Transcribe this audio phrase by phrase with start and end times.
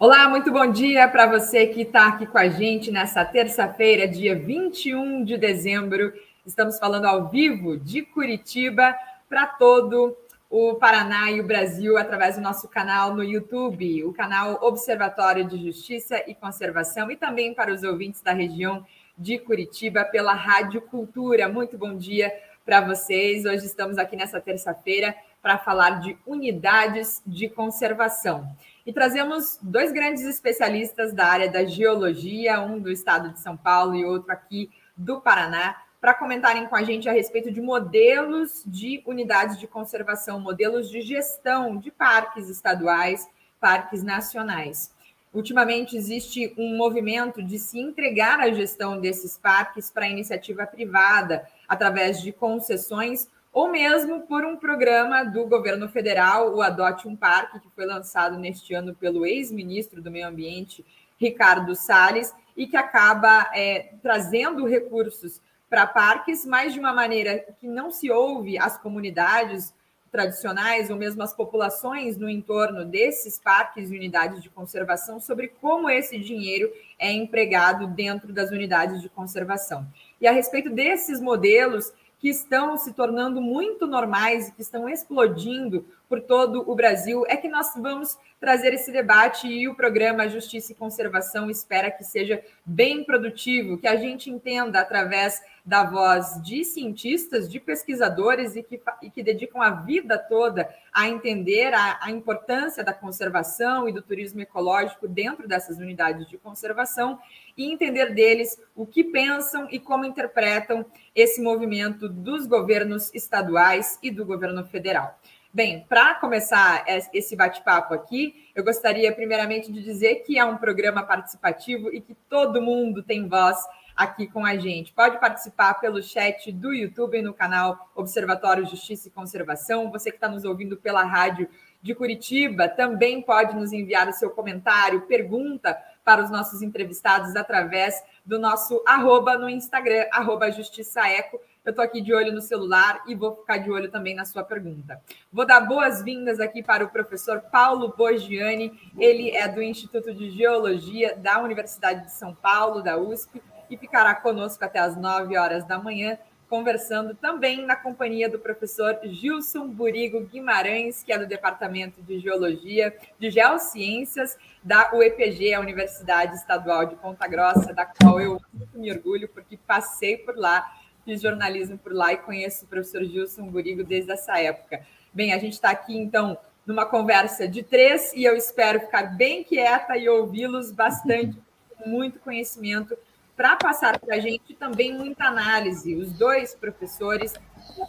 [0.00, 4.32] Olá, muito bom dia para você que está aqui com a gente nessa terça-feira, dia
[4.38, 6.12] 21 de dezembro.
[6.46, 8.96] Estamos falando ao vivo de Curitiba
[9.28, 10.16] para todo
[10.48, 15.60] o Paraná e o Brasil através do nosso canal no YouTube, o canal Observatório de
[15.60, 18.86] Justiça e Conservação, e também para os ouvintes da região
[19.18, 21.48] de Curitiba pela Rádio Cultura.
[21.48, 22.32] Muito bom dia
[22.64, 23.44] para vocês.
[23.44, 25.12] Hoje estamos aqui nessa terça-feira
[25.42, 28.48] para falar de unidades de conservação.
[28.88, 33.94] E trazemos dois grandes especialistas da área da geologia, um do estado de São Paulo
[33.94, 39.02] e outro aqui do Paraná, para comentarem com a gente a respeito de modelos de
[39.04, 43.28] unidades de conservação, modelos de gestão de parques estaduais,
[43.60, 44.90] parques nacionais.
[45.34, 52.22] Ultimamente existe um movimento de se entregar a gestão desses parques para iniciativa privada, através
[52.22, 53.28] de concessões
[53.58, 58.38] ou mesmo por um programa do governo federal, o Adote um Parque, que foi lançado
[58.38, 60.86] neste ano pelo ex-ministro do Meio Ambiente,
[61.16, 67.66] Ricardo Salles, e que acaba é, trazendo recursos para parques, mas de uma maneira que
[67.66, 69.74] não se ouve as comunidades
[70.08, 75.90] tradicionais ou mesmo as populações no entorno desses parques e unidades de conservação sobre como
[75.90, 79.84] esse dinheiro é empregado dentro das unidades de conservação.
[80.20, 85.86] E a respeito desses modelos, que estão se tornando muito normais e que estão explodindo
[86.08, 90.72] por todo o Brasil, é que nós vamos trazer esse debate e o programa Justiça
[90.72, 96.64] e Conservação espera que seja bem produtivo, que a gente entenda através da voz de
[96.64, 102.10] cientistas, de pesquisadores e que, e que dedicam a vida toda a entender a, a
[102.10, 107.18] importância da conservação e do turismo ecológico dentro dessas unidades de conservação
[107.54, 114.10] e entender deles o que pensam e como interpretam esse movimento dos governos estaduais e
[114.10, 115.20] do governo federal.
[115.52, 121.02] Bem, para começar esse bate-papo aqui, eu gostaria primeiramente de dizer que é um programa
[121.02, 123.58] participativo e que todo mundo tem voz
[123.98, 124.92] aqui com a gente.
[124.92, 129.90] Pode participar pelo chat do YouTube no canal Observatório Justiça e Conservação.
[129.90, 131.48] Você que está nos ouvindo pela rádio
[131.82, 138.00] de Curitiba também pode nos enviar o seu comentário, pergunta para os nossos entrevistados através
[138.24, 141.40] do nosso arroba no Instagram, arroba Justiça Eco.
[141.64, 144.44] Eu estou aqui de olho no celular e vou ficar de olho também na sua
[144.44, 145.02] pergunta.
[145.30, 148.72] Vou dar boas-vindas aqui para o professor Paulo Bogiani.
[148.96, 154.14] Ele é do Instituto de Geologia da Universidade de São Paulo, da USP, e ficará
[154.14, 156.18] conosco até às 9 horas da manhã,
[156.48, 162.96] conversando também na companhia do professor Gilson Burigo Guimarães, que é do Departamento de Geologia,
[163.18, 168.90] de Geociências da UEPG, a Universidade Estadual de Ponta Grossa, da qual eu muito me
[168.90, 170.72] orgulho, porque passei por lá
[171.08, 174.82] fiz jornalismo por lá e conheço o professor Gilson Burigo desde essa época.
[175.10, 176.36] Bem, a gente está aqui, então,
[176.66, 181.40] numa conversa de três e eu espero ficar bem quieta e ouvi-los bastante,
[181.78, 182.94] com muito conhecimento,
[183.38, 185.94] para passar para a gente também muita análise.
[185.94, 187.34] Os dois professores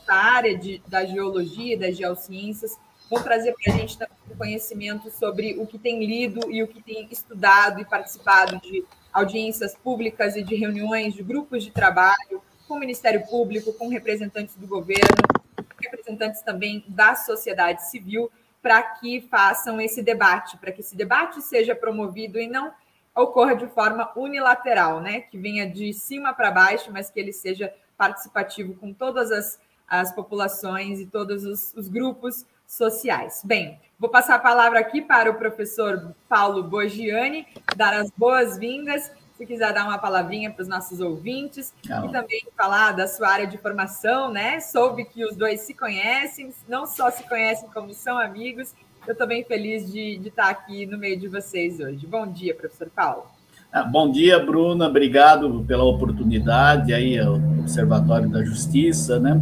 [0.05, 2.77] da área de, da geologia e das geociências
[3.09, 6.83] vão trazer para a gente também conhecimento sobre o que tem lido e o que
[6.83, 12.75] tem estudado e participado de audiências públicas e de reuniões de grupos de trabalho com
[12.75, 15.17] o Ministério Público, com representantes do governo,
[15.81, 18.29] representantes também da sociedade civil,
[18.61, 22.71] para que façam esse debate, para que esse debate seja promovido e não
[23.23, 25.21] ocorra de forma unilateral, né?
[25.21, 30.11] Que venha de cima para baixo, mas que ele seja participativo com todas as, as
[30.13, 33.41] populações e todos os, os grupos sociais.
[33.43, 39.45] Bem, vou passar a palavra aqui para o professor Paulo Bogiani, dar as boas-vindas se
[39.45, 42.05] quiser dar uma palavrinha para os nossos ouvintes não.
[42.05, 44.59] e também falar da sua área de formação, né?
[44.59, 48.75] Soube que os dois se conhecem, não só se conhecem, como são amigos.
[49.09, 52.05] Eu estou bem feliz de, de estar aqui no meio de vocês hoje.
[52.05, 53.23] Bom dia, professor Paulo.
[53.73, 54.87] Ah, bom dia, Bruna.
[54.87, 59.41] Obrigado pela oportunidade aí, ao Observatório da Justiça, né?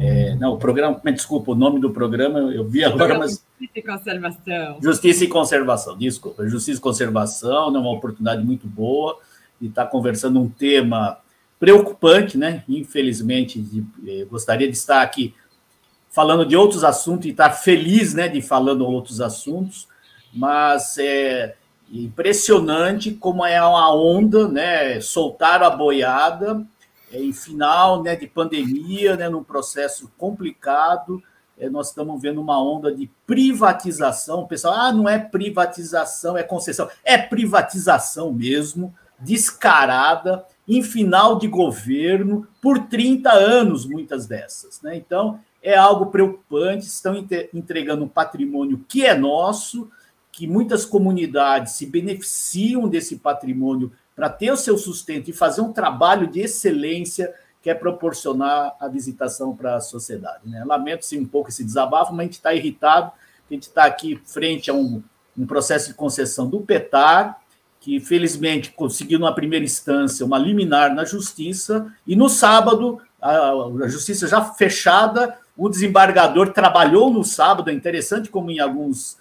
[0.00, 3.46] É, não, o programa, me desculpa, o nome do programa eu vi agora, mas.
[3.60, 4.78] Justiça e Conservação.
[4.82, 6.48] Justiça e Conservação, desculpa.
[6.48, 7.78] Justiça e Conservação, é né?
[7.78, 9.20] uma oportunidade muito boa
[9.60, 11.18] e está conversando um tema
[11.60, 12.64] preocupante, né?
[12.68, 15.32] Infelizmente, de, eh, gostaria de estar aqui
[16.14, 19.88] falando de outros assuntos e estar feliz, né, de falando outros assuntos,
[20.32, 21.56] mas é
[21.90, 25.00] impressionante como é uma onda, né?
[25.00, 26.64] Soltaram a boiada
[27.12, 31.20] é, em final, né, de pandemia, né, num processo complicado.
[31.58, 34.42] É, nós estamos vendo uma onda de privatização.
[34.42, 36.88] O pessoal, ah, não é privatização, é concessão.
[37.04, 44.80] É privatização mesmo descarada em final de governo por 30 anos, muitas dessas.
[44.80, 44.96] Né?
[44.96, 47.16] Então, é algo preocupante, estão
[47.54, 49.90] entregando um patrimônio que é nosso,
[50.30, 55.72] que muitas comunidades se beneficiam desse patrimônio para ter o seu sustento e fazer um
[55.72, 57.32] trabalho de excelência
[57.62, 60.42] que é proporcionar a visitação para a sociedade.
[60.44, 60.62] Né?
[60.66, 63.10] Lamento-se um pouco esse desabafo, mas a gente está irritado,
[63.50, 65.02] a gente está aqui frente a um,
[65.36, 67.40] um processo de concessão do PETAR,
[67.80, 73.52] que felizmente conseguiu, numa primeira instância, uma liminar na justiça, e no sábado, a,
[73.84, 79.16] a justiça já fechada, o desembargador trabalhou no sábado, é interessante como em alguns,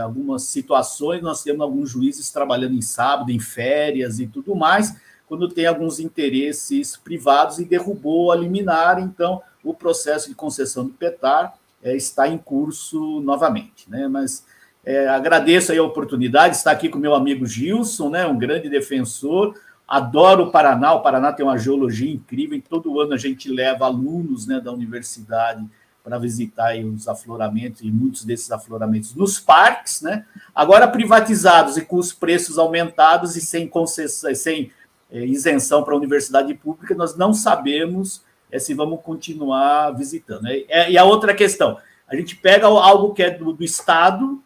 [0.00, 4.94] algumas situações nós temos alguns juízes trabalhando em sábado, em férias e tudo mais,
[5.26, 10.92] quando tem alguns interesses privados e derrubou a liminar, então o processo de concessão do
[10.92, 13.90] PETAR é, está em curso novamente.
[13.90, 14.08] Né?
[14.08, 14.44] Mas
[14.84, 18.26] é, agradeço a oportunidade de estar aqui com meu amigo Gilson, né?
[18.26, 19.54] um grande defensor,
[19.88, 23.86] adoro o Paraná, o Paraná tem uma geologia incrível, e todo ano a gente leva
[23.86, 25.66] alunos né, da universidade
[26.04, 30.24] para visitar os afloramentos, e muitos desses afloramentos nos parques, né?
[30.54, 34.70] agora privatizados e com os preços aumentados e sem concessão, sem
[35.10, 40.46] é, isenção para a universidade pública, nós não sabemos é, se vamos continuar visitando.
[40.46, 44.42] É, e a outra questão, a gente pega algo que é do, do Estado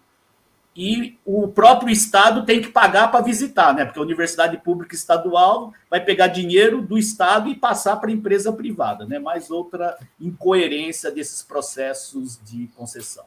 [0.75, 3.85] e o próprio Estado tem que pagar para visitar, né?
[3.85, 8.53] Porque a universidade pública estadual vai pegar dinheiro do Estado e passar para a empresa
[8.53, 9.19] privada, né?
[9.19, 13.25] Mais outra incoerência desses processos de concessão.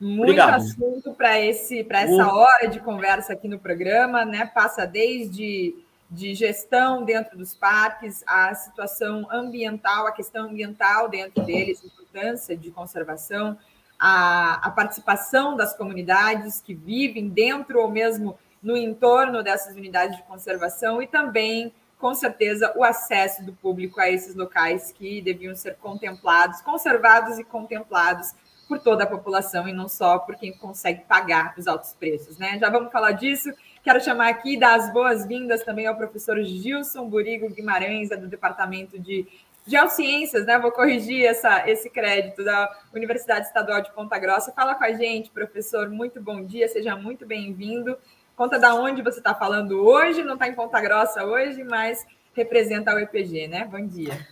[0.00, 0.54] Muito Obrigado.
[0.56, 4.46] assunto para esse para essa hora de conversa aqui no programa, né?
[4.46, 5.74] Passa desde
[6.10, 12.70] de gestão dentro dos parques, a situação ambiental, a questão ambiental dentro deles, importância de
[12.70, 13.58] conservação,
[13.98, 20.22] a, a participação das comunidades que vivem dentro ou mesmo no entorno dessas unidades de
[20.24, 25.76] conservação e também, com certeza, o acesso do público a esses locais que deviam ser
[25.76, 28.34] contemplados, conservados e contemplados
[28.68, 32.58] por toda a população e não só por quem consegue pagar os altos preços, né?
[32.58, 33.50] Já vamos falar disso.
[33.82, 38.98] Quero chamar aqui e dar as boas-vindas também ao professor Gilson Burigo Guimarães, do Departamento
[38.98, 39.24] de
[39.66, 40.58] Geociências, né?
[40.58, 44.52] Vou corrigir essa, esse crédito da Universidade Estadual de Ponta Grossa.
[44.52, 45.88] Fala com a gente, professor.
[45.88, 47.96] Muito bom dia, seja muito bem-vindo.
[48.36, 52.94] Conta da onde você está falando hoje, não está em Ponta Grossa hoje, mas representa
[52.94, 53.64] o EPG, né?
[53.64, 54.26] Bom dia.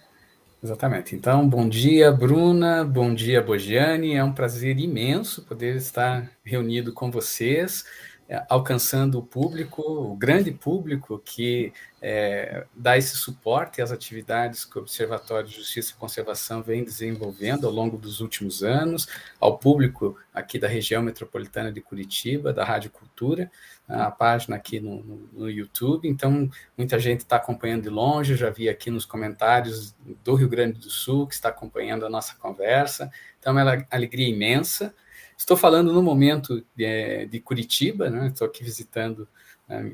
[0.62, 1.14] Exatamente.
[1.14, 4.14] Então, bom dia, Bruna, bom dia, Bogiane.
[4.14, 7.84] É um prazer imenso poder estar reunido com vocês.
[8.26, 14.78] É, alcançando o público, o grande público que é, dá esse suporte às atividades que
[14.78, 19.06] o Observatório de Justiça e Conservação vem desenvolvendo ao longo dos últimos anos,
[19.38, 23.50] ao público aqui da região metropolitana de Curitiba, da Rádio Cultura,
[23.86, 26.08] a página aqui no, no, no YouTube.
[26.08, 26.48] Então,
[26.78, 29.94] muita gente está acompanhando de longe, já vi aqui nos comentários
[30.24, 33.10] do Rio Grande do Sul que está acompanhando a nossa conversa.
[33.38, 34.94] Então, é uma alegria imensa.
[35.36, 38.28] Estou falando no momento de, é, de Curitiba, né?
[38.28, 39.28] estou aqui visitando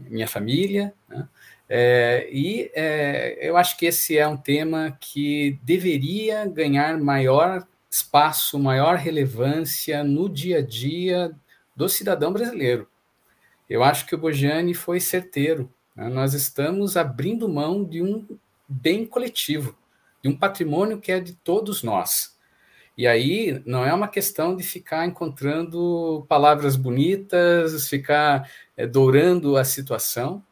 [0.09, 1.29] minha família, né?
[1.69, 8.59] é, e é, eu acho que esse é um tema que deveria ganhar maior espaço,
[8.59, 11.33] maior relevância no dia a dia
[11.75, 12.89] do cidadão brasileiro.
[13.69, 15.73] Eu acho que o Bojani foi certeiro.
[15.95, 16.09] Né?
[16.09, 18.27] Nós estamos abrindo mão de um
[18.69, 19.77] bem coletivo,
[20.23, 22.37] de um patrimônio que é de todos nós.
[23.01, 29.65] E aí não é uma questão de ficar encontrando palavras bonitas, ficar é, dourando a
[29.65, 30.45] situação.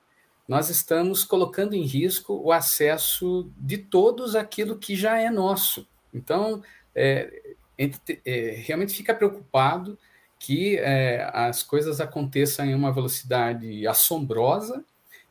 [0.49, 5.87] Nós estamos colocando em risco o acesso de todos aquilo que já é nosso.
[6.15, 6.63] Então,
[6.95, 7.55] é,
[8.25, 9.99] é, realmente fica preocupado
[10.39, 10.79] que
[11.35, 14.83] as coisas aconteçam em uma velocidade assombrosa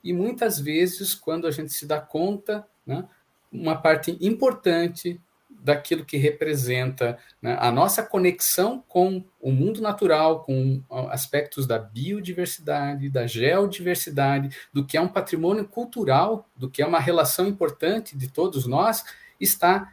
[0.04, 3.10] e muitas vezes, quando a gente se dá conta, né,
[3.52, 5.20] uma parte importante
[5.64, 13.10] daquilo que representa né, a nossa conexão com o mundo natural, com aspectos da biodiversidade,
[13.10, 18.30] da geodiversidade, do que é um patrimônio cultural, do que é uma relação importante de
[18.30, 19.04] todos nós,
[19.40, 19.92] está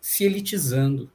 [0.00, 1.10] se elitizando.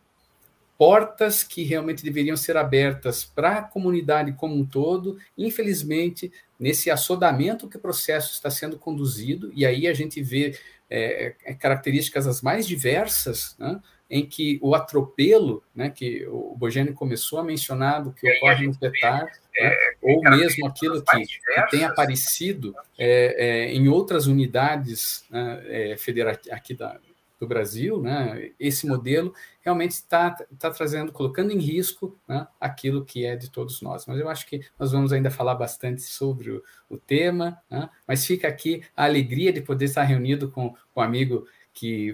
[0.77, 7.67] Portas que realmente deveriam ser abertas para a comunidade como um todo, infelizmente, nesse assodamento
[7.67, 10.57] que o processo está sendo conduzido, e aí a gente vê
[10.91, 13.79] é, é, características as mais diversas, né,
[14.09, 18.77] em que o atropelo, né, que o Bogênio começou a mencionar, do que ocorre no
[18.77, 25.23] PETAR, né, é, ou mesmo aquilo que, que tem aparecido é, é, em outras unidades
[25.29, 26.99] né, é, federativas aqui da,
[27.41, 30.29] do Brasil, né, esse modelo realmente está
[30.59, 34.05] tá trazendo, colocando em risco né, aquilo que é de todos nós.
[34.05, 38.27] Mas eu acho que nós vamos ainda falar bastante sobre o, o tema, né, mas
[38.27, 42.13] fica aqui a alegria de poder estar reunido com, com um amigo que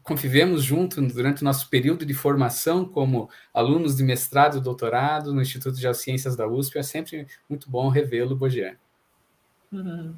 [0.00, 5.42] convivemos juntos durante o nosso período de formação como alunos de mestrado e doutorado no
[5.42, 6.78] Instituto de Geociências da USP.
[6.78, 8.78] É sempre muito bom revê-lo, Bogier.
[9.72, 10.14] Uhum.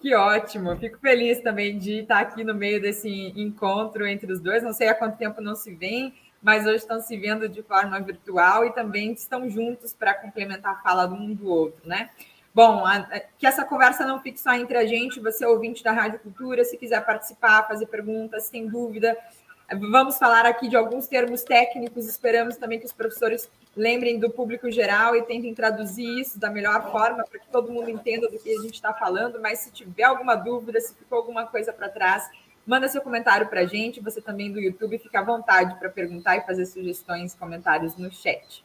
[0.00, 0.76] Que ótimo!
[0.76, 4.62] Fico feliz também de estar aqui no meio desse encontro entre os dois.
[4.62, 7.98] Não sei há quanto tempo não se vem, mas hoje estão se vendo de forma
[8.00, 12.10] virtual e também estão juntos para complementar a fala um do outro, né?
[12.54, 16.20] Bom, a, que essa conversa não fique só entre a gente, você ouvinte da Rádio
[16.20, 19.16] Cultura, se quiser participar, fazer perguntas, se tem dúvida,
[19.76, 24.70] vamos falar aqui de alguns termos técnicos, esperamos também que os professores lembrem do público
[24.70, 28.50] geral e tentem traduzir isso da melhor forma para que todo mundo entenda do que
[28.50, 32.28] a gente está falando, mas se tiver alguma dúvida, se ficou alguma coisa para trás,
[32.66, 36.36] manda seu comentário para a gente, você também do YouTube, fica à vontade para perguntar
[36.36, 38.64] e fazer sugestões, comentários no chat.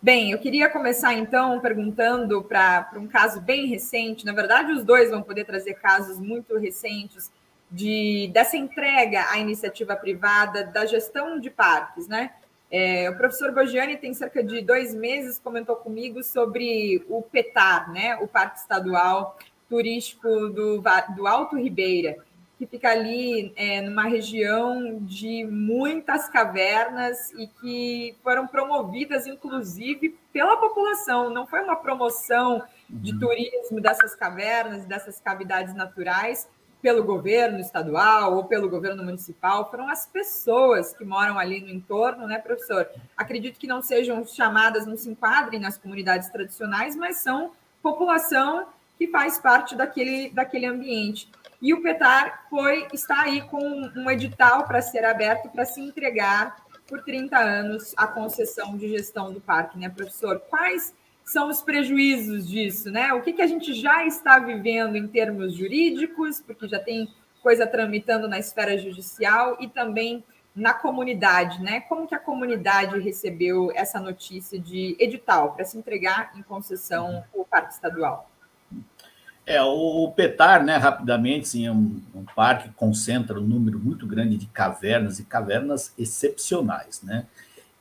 [0.00, 4.26] Bem, eu queria começar então perguntando para um caso bem recente.
[4.26, 7.32] Na verdade, os dois vão poder trazer casos muito recentes
[7.74, 12.30] de dessa entrega à iniciativa privada da gestão de parques, né?
[12.70, 18.16] É, o professor Bogiani tem cerca de dois meses comentou comigo sobre o PETAR, né?
[18.16, 19.38] O Parque Estadual
[19.68, 20.82] Turístico do,
[21.16, 22.16] do Alto Ribeira
[22.58, 30.56] que fica ali é, numa região de muitas cavernas e que foram promovidas, inclusive, pela
[30.56, 31.30] população.
[31.30, 33.18] Não foi uma promoção de uhum.
[33.18, 36.48] turismo dessas cavernas, dessas cavidades naturais,
[36.84, 42.26] pelo governo estadual ou pelo governo municipal, foram as pessoas que moram ali no entorno,
[42.26, 42.86] né, professor?
[43.16, 48.66] Acredito que não sejam chamadas, não se enquadrem nas comunidades tradicionais, mas são população
[48.98, 51.26] que faz parte daquele, daquele ambiente.
[51.58, 56.54] E o PETAR foi, está aí com um edital para ser aberto para se entregar
[56.86, 60.38] por 30 anos a concessão de gestão do parque, né, professor?
[60.50, 60.92] Quais
[61.24, 63.12] são os prejuízos disso, né?
[63.12, 67.08] O que, que a gente já está vivendo em termos jurídicos, porque já tem
[67.42, 70.22] coisa tramitando na esfera judicial e também
[70.54, 71.80] na comunidade, né?
[71.80, 77.44] Como que a comunidade recebeu essa notícia de edital para se entregar em concessão o
[77.44, 78.30] parque estadual?
[79.46, 84.06] É, o Petar, né, rapidamente, sim, é um, um, parque que concentra um número muito
[84.06, 87.26] grande de cavernas e cavernas excepcionais, né?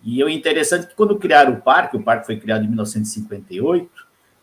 [0.04, 3.90] E é interessante que quando criaram o parque, o parque foi criado em 1958,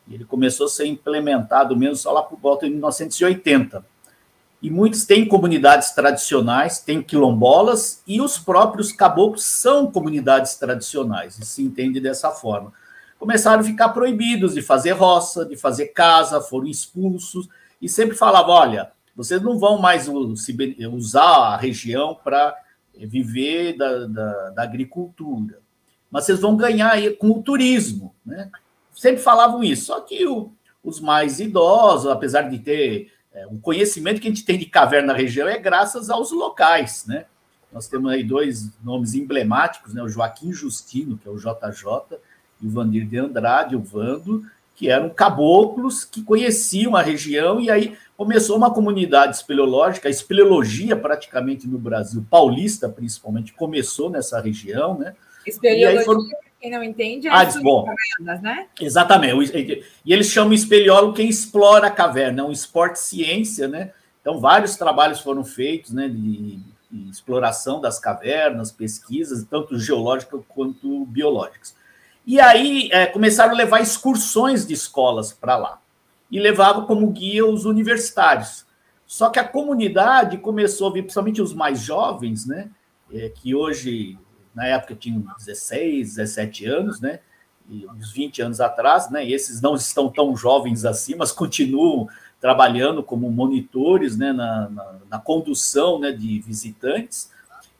[0.09, 3.85] e ele começou a ser implementado mesmo só lá por volta de 1980.
[4.62, 11.45] E muitos têm comunidades tradicionais, têm quilombolas, e os próprios caboclos são comunidades tradicionais, e
[11.45, 12.73] se entende dessa forma
[13.21, 17.47] começaram a ficar proibidos de fazer roça, de fazer casa, foram expulsos
[17.81, 22.57] e sempre falavam: olha, vocês não vão mais usar a região para
[23.07, 25.59] viver da, da, da, agricultura,
[26.11, 28.14] mas vocês vão ganhar com o turismo.
[28.25, 28.50] Né?
[28.95, 30.52] Sempre falavam isso, só que o,
[30.83, 35.12] os mais idosos, apesar de ter é, o conhecimento que a gente tem de caverna
[35.12, 37.07] na região, é graças aos locais.
[37.07, 37.25] Né?
[37.73, 40.02] Nós temos aí dois nomes emblemáticos, né?
[40.02, 42.19] o Joaquim Justino, que é o JJ,
[42.61, 47.71] e o Vandir de Andrade, o Vando, que eram caboclos que conheciam a região, e
[47.71, 54.99] aí começou uma comunidade espeleológica, a espeleologia praticamente no Brasil, paulista principalmente, começou nessa região,
[54.99, 55.15] né?
[55.47, 56.21] Espeleologia, foram...
[56.61, 58.67] quem não entende, é ah, bom, cavernas, né?
[58.79, 63.91] Exatamente, e eles chamam espeleólogo quem explora a caverna, é um esporte ciência, né?
[64.21, 66.59] Então, vários trabalhos foram feitos, né, de,
[66.91, 71.75] de exploração das cavernas, pesquisas, tanto geológicas quanto biológicas.
[72.27, 75.81] E aí é, começaram a levar excursões de escolas para lá.
[76.31, 78.67] E levavam como guia os universitários.
[79.07, 82.71] Só que a comunidade começou a vir, principalmente os mais jovens, né?
[83.13, 84.17] É, que hoje,
[84.55, 87.19] na época, tinham 16, 17 anos, né?
[87.69, 89.27] E uns 20 anos atrás, né?
[89.27, 92.09] E esses não estão tão jovens assim, mas continuam
[92.41, 94.33] trabalhando como monitores né?
[94.33, 96.11] na, na, na condução né?
[96.11, 97.31] de visitantes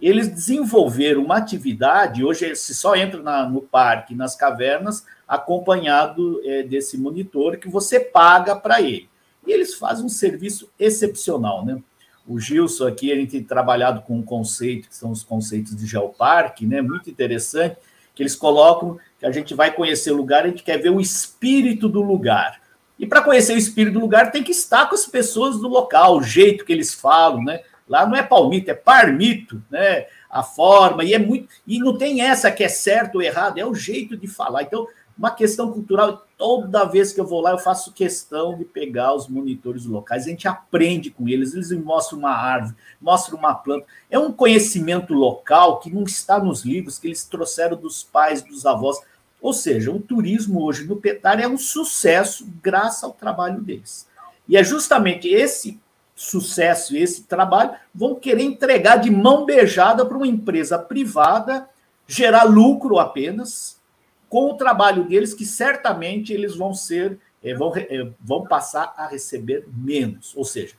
[0.09, 6.63] eles desenvolveram uma atividade, hoje se só entra na, no parque, nas cavernas, acompanhado é,
[6.63, 9.09] desse monitor que você paga para ele.
[9.47, 11.81] E eles fazem um serviço excepcional, né?
[12.27, 16.67] O Gilson aqui, gente tem trabalhado com um conceito, que são os conceitos de geoparque,
[16.67, 16.81] né?
[16.81, 17.77] Muito interessante,
[18.15, 21.01] que eles colocam que a gente vai conhecer o lugar, a gente quer ver o
[21.01, 22.61] espírito do lugar.
[22.99, 26.19] E para conhecer o espírito do lugar, tem que estar com as pessoas do local,
[26.19, 27.63] o jeito que eles falam, né?
[27.91, 30.07] Lá não é palmito, é parmito, né?
[30.31, 31.49] A forma, e é muito.
[31.67, 34.63] E não tem essa que é certo ou errado, é o jeito de falar.
[34.63, 34.87] Então,
[35.19, 39.27] uma questão cultural, toda vez que eu vou lá, eu faço questão de pegar os
[39.27, 43.85] monitores locais, a gente aprende com eles, eles me mostram uma árvore, mostram uma planta.
[44.09, 48.65] É um conhecimento local que não está nos livros, que eles trouxeram dos pais, dos
[48.65, 49.01] avós.
[49.43, 54.09] Ou seja, o turismo hoje no Petar é um sucesso graças ao trabalho deles.
[54.49, 55.81] E é justamente esse
[56.21, 61.67] sucesso esse trabalho, vão querer entregar de mão beijada para uma empresa privada,
[62.07, 63.81] gerar lucro apenas,
[64.29, 69.07] com o trabalho deles, que certamente eles vão ser, eh, vão, eh, vão passar a
[69.07, 70.37] receber menos.
[70.37, 70.75] Ou seja,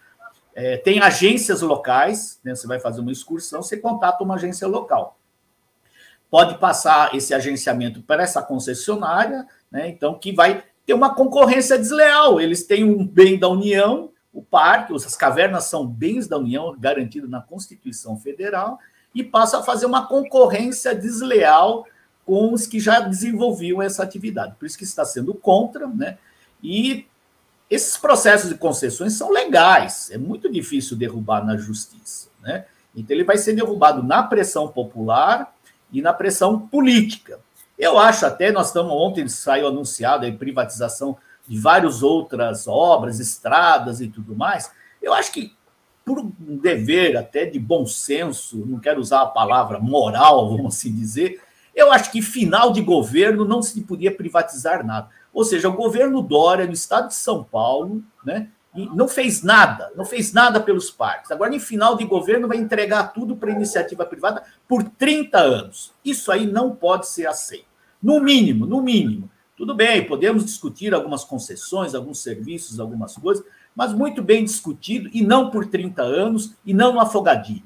[0.53, 5.17] é, tem agências locais, né, você vai fazer uma excursão, você contata uma agência local.
[6.29, 12.39] Pode passar esse agenciamento para essa concessionária, né, então, que vai ter uma concorrência desleal.
[12.39, 17.27] Eles têm um bem da União, o parque, as cavernas são bens da União, garantido
[17.27, 18.79] na Constituição Federal,
[19.13, 21.85] e passa a fazer uma concorrência desleal
[22.25, 24.55] com os que já desenvolviam essa atividade.
[24.57, 26.17] Por isso que está sendo contra, né?
[26.63, 27.05] E
[27.69, 32.65] esses processos de concessões são legais, é muito difícil derrubar na justiça, né?
[32.95, 35.53] Então ele vai ser derrubado na pressão popular
[35.91, 37.39] e na pressão política.
[37.77, 41.17] Eu acho até, nós estamos, ontem saiu anunciado a privatização
[41.47, 44.71] de várias outras obras, estradas e tudo mais.
[45.01, 45.53] Eu acho que,
[46.05, 50.93] por um dever até de bom senso, não quero usar a palavra moral, vamos assim
[50.93, 51.41] dizer,
[51.75, 55.09] eu acho que final de governo não se podia privatizar nada.
[55.33, 60.05] Ou seja, o governo Dória, no estado de São Paulo, né, não fez nada, não
[60.05, 61.31] fez nada pelos parques.
[61.31, 65.93] Agora, em final de governo, vai entregar tudo para iniciativa privada por 30 anos.
[66.03, 67.65] Isso aí não pode ser aceito.
[68.01, 69.29] No mínimo, no mínimo.
[69.61, 75.21] Tudo bem, podemos discutir algumas concessões, alguns serviços, algumas coisas, mas muito bem discutido e
[75.21, 77.61] não por 30 anos e não no afogadinho.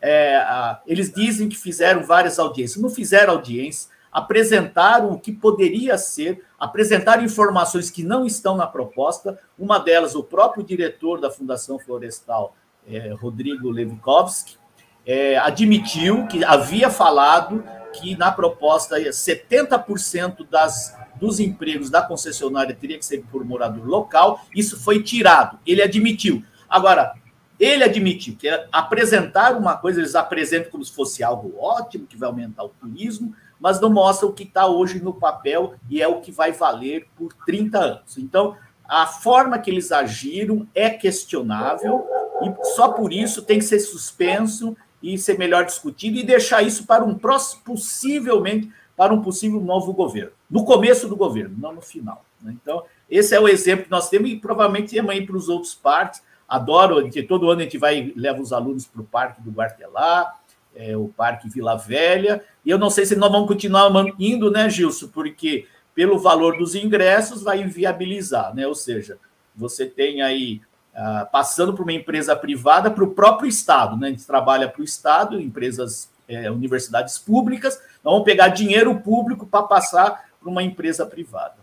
[0.00, 0.40] É,
[0.86, 7.24] eles dizem que fizeram várias audiências, não fizeram audiência, apresentaram o que poderia ser, apresentaram
[7.24, 9.36] informações que não estão na proposta.
[9.58, 12.54] Uma delas, o próprio diretor da Fundação Florestal,
[12.86, 14.56] é, Rodrigo Levikovski,
[15.04, 22.98] é, admitiu que havia falado que na proposta 70% das dos empregos da concessionária teria
[22.98, 25.58] que ser por morador local, isso foi tirado.
[25.66, 26.42] Ele admitiu.
[26.68, 27.12] Agora,
[27.58, 32.28] ele admitiu que apresentar uma coisa, eles apresentam como se fosse algo ótimo, que vai
[32.28, 36.20] aumentar o turismo, mas não mostra o que está hoje no papel e é o
[36.20, 38.16] que vai valer por 30 anos.
[38.16, 38.56] Então,
[38.88, 42.06] a forma que eles agiram é questionável
[42.42, 46.86] e só por isso tem que ser suspenso e ser melhor discutido e deixar isso
[46.86, 51.80] para um próximo, possivelmente para um possível novo governo, no começo do governo, não no
[51.80, 52.22] final.
[52.38, 52.54] Né?
[52.60, 56.22] Então, esse é o exemplo que nós temos e provavelmente também para os outros parques.
[56.46, 60.38] Adoro, todo ano a gente vai leva os alunos para o Parque do Guartelá,
[60.76, 64.68] é, o Parque Vila Velha, e eu não sei se nós vamos continuar indo, né,
[64.68, 68.66] Gilson, porque pelo valor dos ingressos vai inviabilizar, né?
[68.66, 69.16] Ou seja,
[69.56, 70.60] você tem aí
[70.94, 74.08] ah, passando por uma empresa privada para o próprio Estado, né?
[74.08, 79.46] A gente trabalha para o Estado, empresas é, universidades públicas, nós vamos pegar dinheiro público
[79.46, 81.56] para passar para uma empresa privada.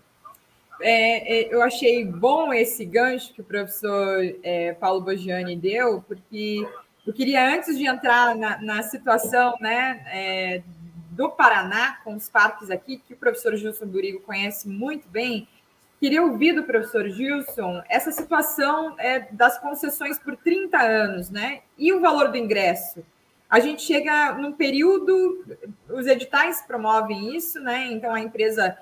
[0.79, 6.67] É, é, eu achei bom esse gancho que o professor é, Paulo Bogiani deu, porque
[7.05, 10.61] eu queria, antes de entrar na, na situação né, é,
[11.11, 15.47] do Paraná, com os parques aqui, que o professor Gilson Burigo conhece muito bem,
[15.99, 21.61] queria ouvir do professor Gilson essa situação é, das concessões por 30 anos, né?
[21.75, 23.03] E o valor do ingresso
[23.49, 25.45] a gente chega num período,
[25.89, 27.87] os editais promovem isso, né?
[27.91, 28.77] Então a empresa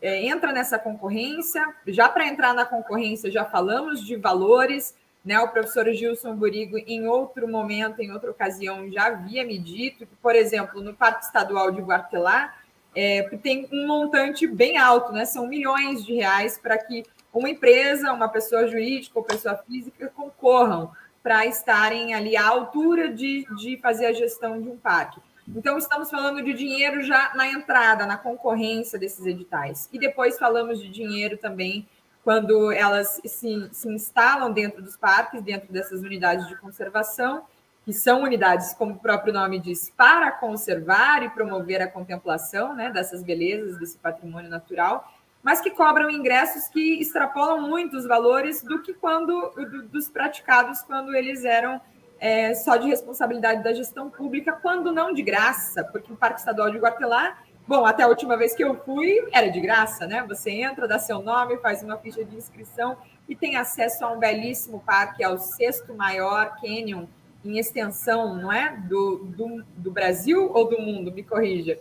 [0.00, 1.66] é, entra nessa concorrência.
[1.88, 5.40] Já para entrar na concorrência, já falamos de valores, né?
[5.40, 10.16] O professor Gilson Burigo, em outro momento, em outra ocasião, já havia me dito que,
[10.16, 12.54] por exemplo, no Parque Estadual de Guartelá,
[12.94, 15.24] é, tem um montante bem alto, né?
[15.24, 20.92] São milhões de reais para que uma empresa, uma pessoa jurídica ou pessoa física concorram
[21.24, 25.18] para estarem ali à altura de, de fazer a gestão de um parque.
[25.48, 29.88] Então, estamos falando de dinheiro já na entrada, na concorrência desses editais.
[29.90, 31.88] E depois falamos de dinheiro também
[32.22, 37.44] quando elas se, se instalam dentro dos parques, dentro dessas unidades de conservação,
[37.86, 42.90] que são unidades, como o próprio nome diz, para conservar e promover a contemplação né,
[42.90, 45.10] dessas belezas, desse patrimônio natural
[45.44, 49.52] mas que cobram ingressos que extrapolam muito os valores do que quando
[49.92, 51.78] dos praticados quando eles eram
[52.18, 56.70] é, só de responsabilidade da gestão pública, quando não de graça, porque o Parque Estadual
[56.70, 57.36] de Guartelá,
[57.68, 60.24] bom, até a última vez que eu fui, era de graça, né?
[60.26, 62.96] Você entra, dá seu nome, faz uma ficha de inscrição
[63.28, 67.04] e tem acesso a um belíssimo parque, ao sexto maior canyon
[67.44, 68.74] em extensão, não é?
[68.88, 71.12] Do, do, do Brasil ou do mundo?
[71.12, 71.78] Me corrija.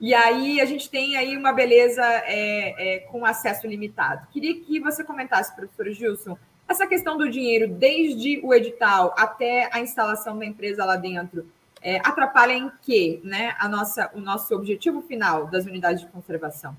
[0.00, 4.26] E aí a gente tem aí uma beleza é, é, com acesso limitado.
[4.30, 9.80] Queria que você comentasse, professor Gilson, essa questão do dinheiro, desde o edital até a
[9.80, 11.46] instalação da empresa lá dentro,
[11.80, 16.76] é, atrapalha em quê né, a nossa, o nosso objetivo final das unidades de conservação?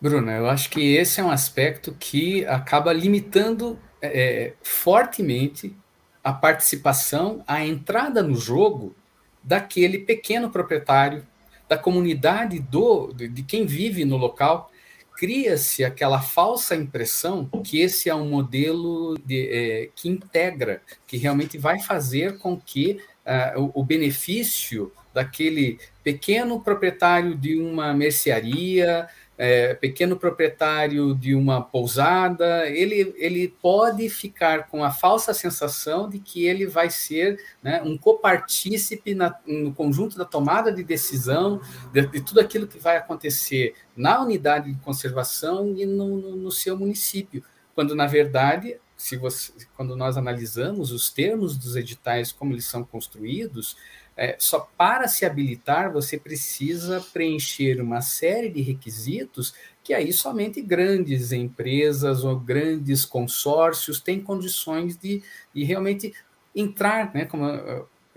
[0.00, 5.74] Bruna, eu acho que esse é um aspecto que acaba limitando é, fortemente
[6.22, 8.94] a participação, a entrada no jogo
[9.42, 11.24] daquele pequeno proprietário,
[11.68, 14.70] da comunidade do de quem vive no local,
[15.16, 21.56] cria-se aquela falsa impressão que esse é um modelo de, é, que integra, que realmente
[21.56, 29.74] vai fazer com que uh, o, o, benefício daquele pequeno proprietário de uma mercearia, é,
[29.74, 36.46] pequeno proprietário de uma pousada, ele, ele pode ficar com a falsa sensação de que
[36.46, 41.60] ele vai ser né, um copartícipe na, no conjunto da tomada de decisão,
[41.92, 46.50] de, de, tudo aquilo que vai acontecer na unidade de conservação e no, no, no
[46.50, 47.44] seu município,
[47.74, 52.82] quando, na verdade, se você, quando nós analisamos os termos dos editais, como eles são
[52.82, 53.76] construídos,
[54.16, 60.60] é, só para se habilitar você precisa preencher uma série de requisitos que aí somente
[60.62, 65.22] grandes empresas ou grandes consórcios têm condições de,
[65.54, 66.12] de realmente
[66.54, 67.24] entrar, né?
[67.26, 67.46] Como,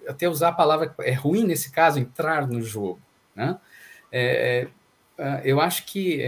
[0.07, 2.99] até usar a palavra é ruim nesse caso, entrar no jogo.
[3.35, 3.59] Né?
[4.11, 4.67] É,
[5.17, 6.21] é eu acho que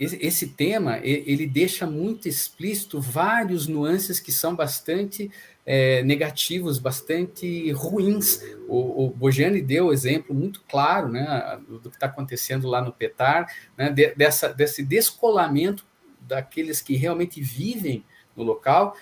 [0.00, 5.30] é, esse tema ele deixa muito explícito vários nuances que são bastante
[5.66, 8.40] é, negativos, bastante ruins.
[8.68, 13.52] O, o Bogiani deu exemplo muito claro né, do, que está acontecendo lá no Petar,
[13.76, 15.84] né, de, dessa, desse descolamento
[16.20, 18.04] daqueles que realmente vivem
[18.36, 18.96] no local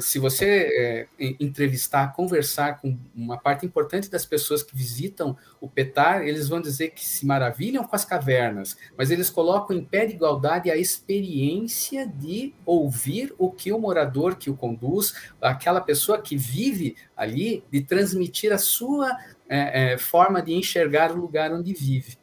[0.00, 6.22] se você é, entrevistar, conversar com uma parte importante das pessoas que visitam o Petar,
[6.22, 10.14] eles vão dizer que se maravilham com as cavernas, mas eles colocam em pé de
[10.14, 16.36] igualdade a experiência de ouvir o que o morador que o conduz, aquela pessoa que
[16.36, 19.10] vive ali, de transmitir a sua
[19.48, 22.16] é, é, forma de enxergar o lugar onde vive.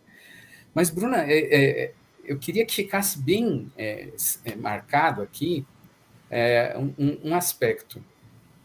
[0.73, 1.93] Mas, Bruna, é, é,
[2.23, 3.69] eu queria que ficasse bem
[4.57, 5.65] marcado aqui
[6.29, 8.03] é, um, um, aspecto.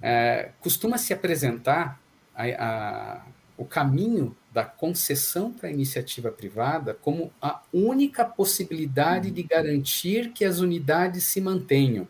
[0.03, 2.01] É, costuma se apresentar
[2.35, 3.23] a, a,
[3.57, 10.45] o caminho da concessão para a iniciativa privada como a única possibilidade de garantir que
[10.45, 12.07] as unidades se mantenham.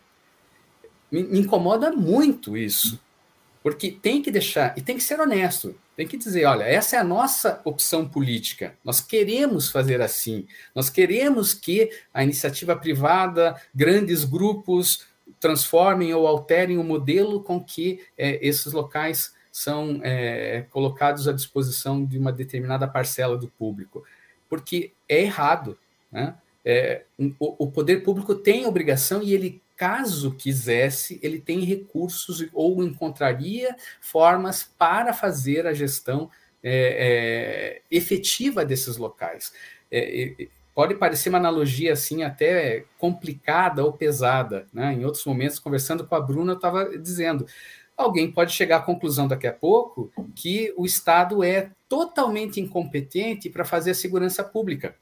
[1.11, 3.01] Me, me incomoda muito isso,
[3.63, 6.99] porque tem que deixar, e tem que ser honesto, tem que dizer, olha, essa é
[6.99, 8.75] a nossa opção política.
[8.85, 10.47] Nós queremos fazer assim.
[10.75, 15.07] Nós queremos que a iniciativa privada, grandes grupos,
[15.45, 22.03] transformem ou alterem o modelo com que é, esses locais são é, colocados à disposição
[22.03, 24.03] de uma determinada parcela do público,
[24.49, 25.79] porque é errado.
[26.11, 26.35] Né?
[26.65, 32.83] É, o, o, poder público tem obrigação e ele, caso quisesse, ele tem recursos ou
[32.83, 36.31] encontraria formas para fazer a gestão
[36.63, 39.53] é, é, efetiva desses locais.
[40.75, 44.93] Pode parecer uma analogia assim até complicada ou pesada, né?
[44.93, 47.47] Em outros momentos, conversando com a Bruna, eu estava dizendo,
[47.97, 53.65] alguém pode chegar à conclusão daqui a pouco que o Estado é totalmente incompetente para
[53.65, 54.97] fazer a segurança pública.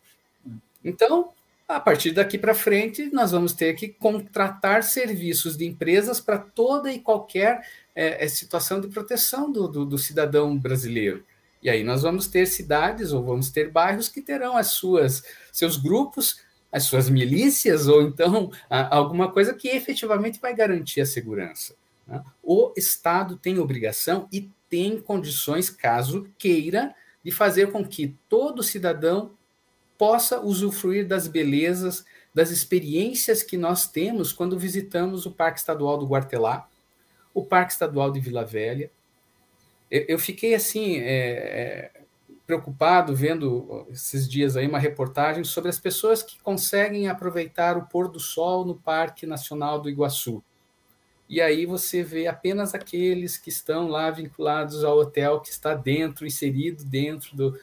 [0.85, 1.31] Então,
[1.67, 6.93] a partir daqui para frente, nós vamos ter que contratar serviços de empresas para toda
[6.93, 11.25] e qualquer é, situação de proteção do, do, do cidadão brasileiro.
[11.63, 15.23] E aí nós vamos ter cidades ou vamos ter bairros que terão as suas
[15.53, 16.41] seus grupos,
[16.73, 21.77] as suas milícias ou então alguma coisa que efetivamente vai garantir a segurança.
[22.07, 22.23] Né?
[22.43, 29.33] O Estado tem obrigação e tem condições, caso queira, de fazer com que todo cidadão
[29.97, 36.07] possa usufruir das belezas, das experiências que nós temos quando visitamos o Parque Estadual do
[36.07, 36.69] Guartelá,
[37.33, 38.91] o Parque Estadual de Vila Velha,
[39.93, 41.91] eu, eu fiquei assim é,
[42.47, 48.09] preocupado vendo esses dias aí uma reportagem sobre as pessoas que conseguem aproveitar o pôr
[48.09, 50.43] do sol no Parque Nacional do Iguaçu.
[51.29, 56.27] E aí você vê apenas aqueles que estão lá vinculados ao hotel que está dentro,
[56.27, 57.59] inserido dentro do.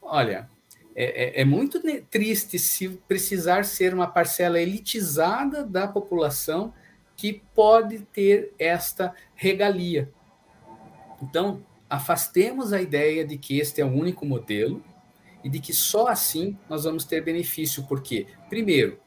[0.00, 0.48] Olha,
[0.94, 6.72] é, é, é, muito triste se precisar ser uma parcela elitizada da população
[7.16, 10.10] que pode ter esta regalia.
[11.22, 11.62] Então,
[11.94, 14.82] afastemos a ideia de que este é o único modelo
[15.42, 18.98] e de que só assim nós vamos ter benefício, porque, primeiro,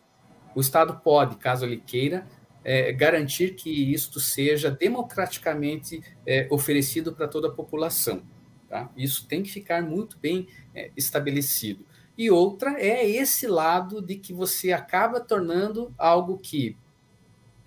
[0.55, 2.25] o Estado pode, caso ele queira,
[2.63, 8.23] é, garantir que isto seja democraticamente é, oferecido para toda a população.
[8.69, 8.89] Tá?
[8.95, 11.85] Isso tem que ficar muito bem é, estabelecido.
[12.17, 16.75] E outra é esse lado de que você acaba tornando algo que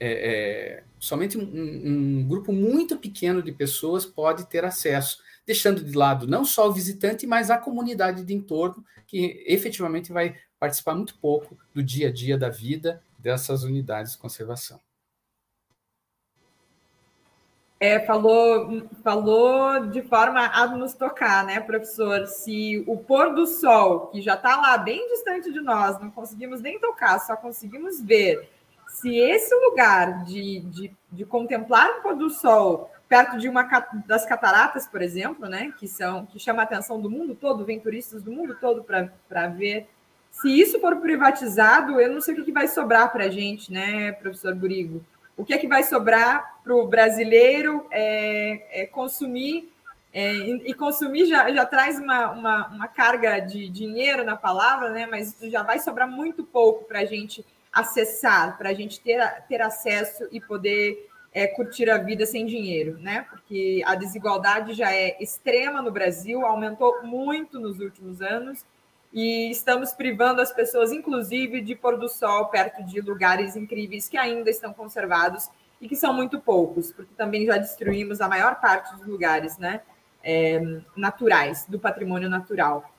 [0.01, 5.97] é, é somente um, um, grupo muito pequeno de pessoas pode ter acesso, deixando de
[5.97, 11.19] lado não só o visitante, mas a comunidade de entorno, que efetivamente vai participar muito
[11.19, 14.81] pouco do dia a dia da vida dessas unidades de conservação.
[17.83, 22.27] É, falou, falou de forma a nos tocar, né, professor?
[22.27, 26.61] Se o pôr do sol, que já está lá bem distante de nós, não conseguimos
[26.61, 28.51] nem tocar, só conseguimos ver,
[28.95, 33.65] se esse lugar de, de, de contemplar o pôr do sol perto de uma
[34.07, 37.81] das cataratas, por exemplo, né, que são que chama a atenção do mundo todo, vem
[37.81, 39.89] turistas do mundo todo para ver.
[40.31, 44.13] Se isso for privatizado, eu não sei o que vai sobrar para a gente, né,
[44.13, 45.05] professor Burigo?
[45.41, 49.73] o que é que vai sobrar para o brasileiro é, é consumir,
[50.13, 55.07] é, e consumir já, já traz uma, uma, uma, carga de dinheiro na palavra, né?
[55.07, 59.63] mas já vai sobrar muito pouco para a gente acessar, para a gente ter, ter
[59.63, 63.27] acesso e poder é, curtir a vida sem dinheiro, né?
[63.31, 68.65] Porque a desigualdade já é extrema no Brasil, aumentou muito nos últimos anos
[69.13, 74.17] e estamos privando as pessoas, inclusive, de pôr do sol perto de lugares incríveis que
[74.17, 75.49] ainda estão conservados
[75.81, 79.81] e que são muito poucos, porque também já destruímos a maior parte dos lugares né,
[80.23, 80.61] é,
[80.95, 82.93] naturais, do patrimônio natural.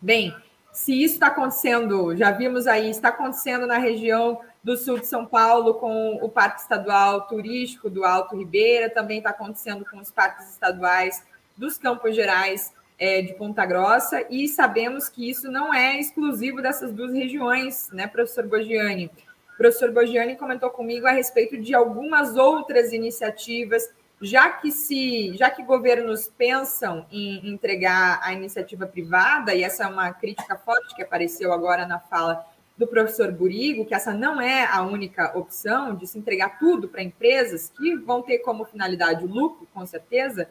[0.00, 0.34] Bem,
[0.72, 5.26] se isso está acontecendo, já vimos aí, está acontecendo na região do sul de São
[5.26, 10.50] Paulo com o Parque Estadual Turístico do Alto Ribeira, também está acontecendo com os parques
[10.50, 11.22] estaduais
[11.56, 16.90] dos Campos Gerais é, de Ponta Grossa, e sabemos que isso não é exclusivo dessas
[16.90, 19.10] duas regiões, né, professor Bogiani?
[19.52, 25.50] O professor Bogiani comentou comigo a respeito de algumas outras iniciativas, já que se, já
[25.50, 31.02] que governos pensam em entregar a iniciativa privada, e essa é uma crítica forte que
[31.02, 32.46] apareceu agora na fala
[32.78, 37.02] do professor Burigo, que essa não é a única opção de se entregar tudo para
[37.02, 40.48] empresas que vão ter como finalidade o lucro, com certeza,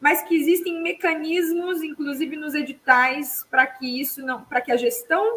[0.00, 5.36] mas que existem mecanismos, inclusive nos editais, para que isso não, para que a gestão,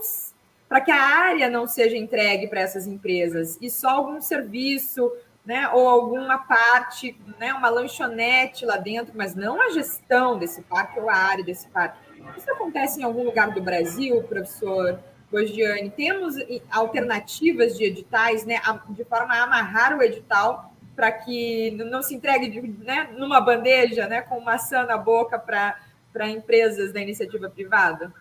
[0.67, 3.57] para que a área não seja entregue para essas empresas.
[3.61, 5.09] E só algum serviço,
[5.47, 10.99] né, ou alguma parte, né, uma lanchonete lá dentro, mas não a gestão desse parque
[10.99, 11.97] ou a área desse parque.
[12.37, 14.99] Isso acontece em algum lugar do Brasil, professor
[15.31, 15.89] Bogiani?
[15.89, 16.35] Temos
[16.69, 22.75] alternativas de editais, né, de forma a amarrar o edital para que não se entregue
[22.83, 28.11] né, numa bandeja, né, com maçã na boca para empresas da iniciativa privada?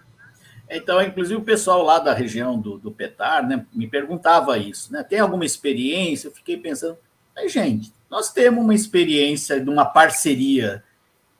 [0.70, 5.04] Então, inclusive o pessoal lá da região do, do Petar né, me perguntava isso, né?
[5.04, 6.26] Tem alguma experiência?
[6.26, 6.98] Eu fiquei pensando,
[7.36, 10.82] mas, gente, nós temos uma experiência de uma parceria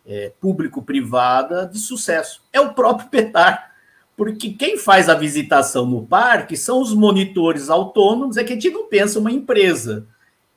[0.05, 2.43] é, público-privada de sucesso.
[2.53, 3.75] É o próprio Petar.
[4.15, 8.71] Porque quem faz a visitação no parque são os monitores autônomos, é que a gente
[8.71, 10.07] não pensa uma empresa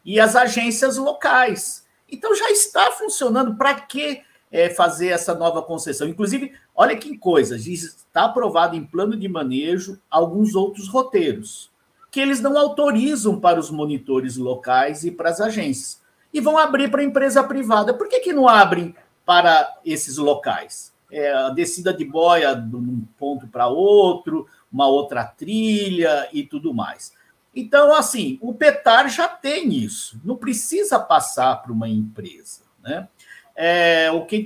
[0.06, 1.86] e as agências locais.
[2.10, 3.56] Então já está funcionando.
[3.56, 4.22] Para que
[4.52, 6.08] é, fazer essa nova concessão?
[6.08, 11.70] Inclusive, olha que coisa, está aprovado em plano de manejo alguns outros roteiros
[12.12, 16.02] que eles não autorizam para os monitores locais e para as agências.
[16.34, 17.94] E vão abrir para a empresa privada.
[17.94, 18.96] Por que, que não abrem
[19.26, 20.94] para esses locais?
[21.12, 26.74] É, a descida de boia de um ponto para outro, uma outra trilha e tudo
[26.74, 27.14] mais.
[27.56, 32.62] Então, assim, o Petar já tem isso, não precisa passar para uma empresa.
[32.82, 33.08] Né?
[33.56, 34.44] É, o que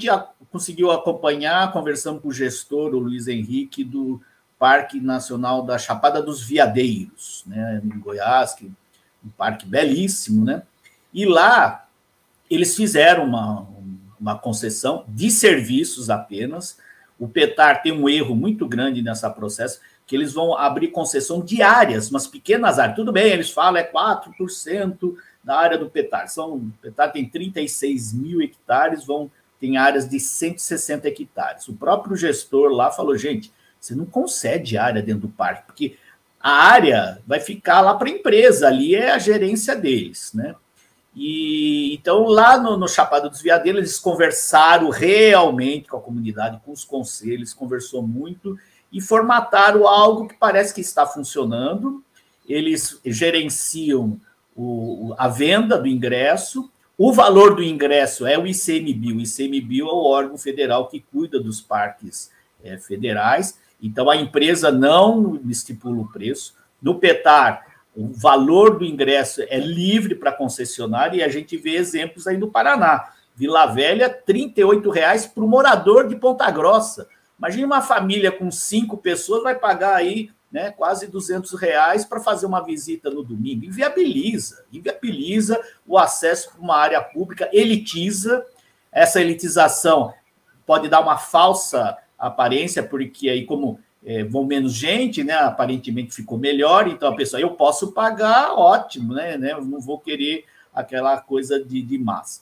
[0.52, 4.22] conseguiu acompanhar, conversando com o gestor, o Luiz Henrique, do
[4.64, 8.70] Parque Nacional da Chapada dos Veadeiros, né, em Goiás, que é
[9.28, 10.64] um parque belíssimo, né?
[11.14, 11.86] E lá
[12.50, 13.68] eles fizeram uma,
[14.18, 16.78] uma concessão de serviços apenas.
[17.20, 22.10] O Petar tem um erro muito grande nessa processo que eles vão abrir concessão diárias,
[22.10, 22.96] umas pequenas áreas.
[22.96, 26.30] Tudo bem, eles falam é 4% da área do Petar.
[26.30, 31.68] São, o Petar tem 36 mil hectares, vão tem áreas de 160 hectares.
[31.68, 33.52] O próprio gestor lá falou, gente,
[33.84, 35.98] você não concede área dentro do parque, porque
[36.40, 40.56] a área vai ficar lá para a empresa, ali é a gerência deles, né?
[41.14, 46.72] E então lá no, no Chapada dos Veadeiros eles conversaram realmente com a comunidade, com
[46.72, 48.58] os conselhos, conversou muito
[48.92, 52.02] e formataram algo que parece que está funcionando.
[52.48, 54.20] Eles gerenciam
[54.56, 56.72] o, a venda do ingresso.
[56.98, 59.18] O valor do ingresso é o ICMBio.
[59.18, 62.32] O ICMBio é o órgão federal que cuida dos parques
[62.64, 63.62] é, federais.
[63.84, 66.56] Então, a empresa não estipula o preço.
[66.82, 72.26] No PETAR, o valor do ingresso é livre para concessionária e a gente vê exemplos
[72.26, 73.12] aí no Paraná.
[73.36, 77.08] Vila Velha, R$ 38,00 para o morador de Ponta Grossa.
[77.38, 82.46] Imagine uma família com cinco pessoas vai pagar aí né, quase 200 reais para fazer
[82.46, 83.66] uma visita no domingo.
[83.66, 88.46] Inviabiliza, inviabiliza o acesso para uma área pública, elitiza.
[88.92, 90.14] Essa elitização
[90.66, 96.38] pode dar uma falsa aparência, porque aí, como é, vão menos gente, né, aparentemente ficou
[96.38, 101.18] melhor, então a pessoa, eu posso pagar, ótimo, né, né eu não vou querer aquela
[101.20, 102.42] coisa de, de massa.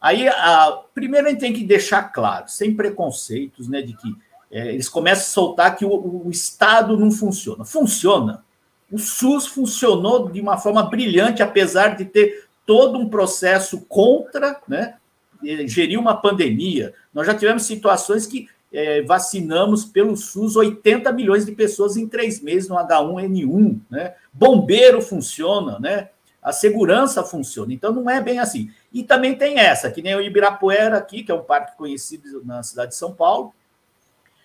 [0.00, 4.14] Aí, a, primeiro a gente tem que deixar claro, sem preconceitos, né, de que
[4.50, 7.64] é, eles começam a soltar que o, o, Estado não funciona.
[7.64, 8.44] Funciona.
[8.90, 14.94] O SUS funcionou de uma forma brilhante, apesar de ter todo um processo contra, né,
[15.66, 16.94] gerir uma pandemia.
[17.12, 22.40] Nós já tivemos situações que é, vacinamos pelo SUS 80 milhões de pessoas em três
[22.40, 23.80] meses no H1N1.
[23.90, 24.14] Né?
[24.32, 26.10] Bombeiro funciona, né?
[26.42, 27.72] a segurança funciona.
[27.72, 28.70] Então, não é bem assim.
[28.92, 32.62] E também tem essa, que nem o Ibirapuera aqui, que é um parque conhecido na
[32.62, 33.52] cidade de São Paulo,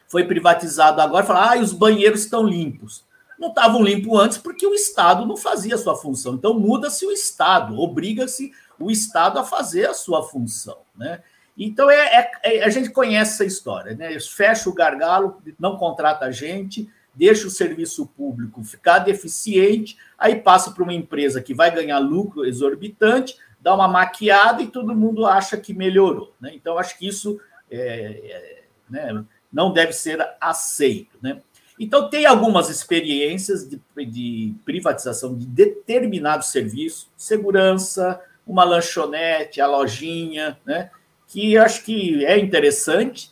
[0.07, 3.05] foi privatizado agora, fala, ah, os banheiros estão limpos.
[3.39, 6.35] Não estavam limpos antes porque o Estado não fazia a sua função.
[6.35, 10.77] Então, muda-se o Estado, obriga-se o Estado a fazer a sua função.
[10.95, 11.21] Né?
[11.57, 13.95] Então, é, é, é, a gente conhece essa história.
[13.95, 14.17] Né?
[14.19, 20.71] Fecha o gargalo, não contrata a gente, deixa o serviço público ficar deficiente, aí passa
[20.71, 25.55] para uma empresa que vai ganhar lucro exorbitante, dá uma maquiada e todo mundo acha
[25.57, 26.33] que melhorou.
[26.41, 26.51] Né?
[26.55, 27.39] Então, acho que isso
[27.69, 31.17] é, é, né, não deve ser aceito.
[31.21, 31.39] Né?
[31.79, 40.59] Então, tem algumas experiências de, de privatização de determinados serviços, segurança, uma lanchonete, a lojinha,
[40.65, 40.91] né?
[41.33, 43.31] Que acho que é interessante,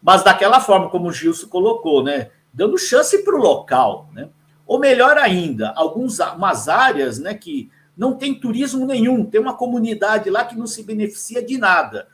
[0.00, 2.30] mas daquela forma como o Gilson colocou, né?
[2.54, 4.08] dando chance para o local.
[4.12, 4.28] Né?
[4.64, 10.44] Ou melhor ainda, algumas áreas né, que não tem turismo nenhum, tem uma comunidade lá
[10.44, 12.06] que não se beneficia de nada.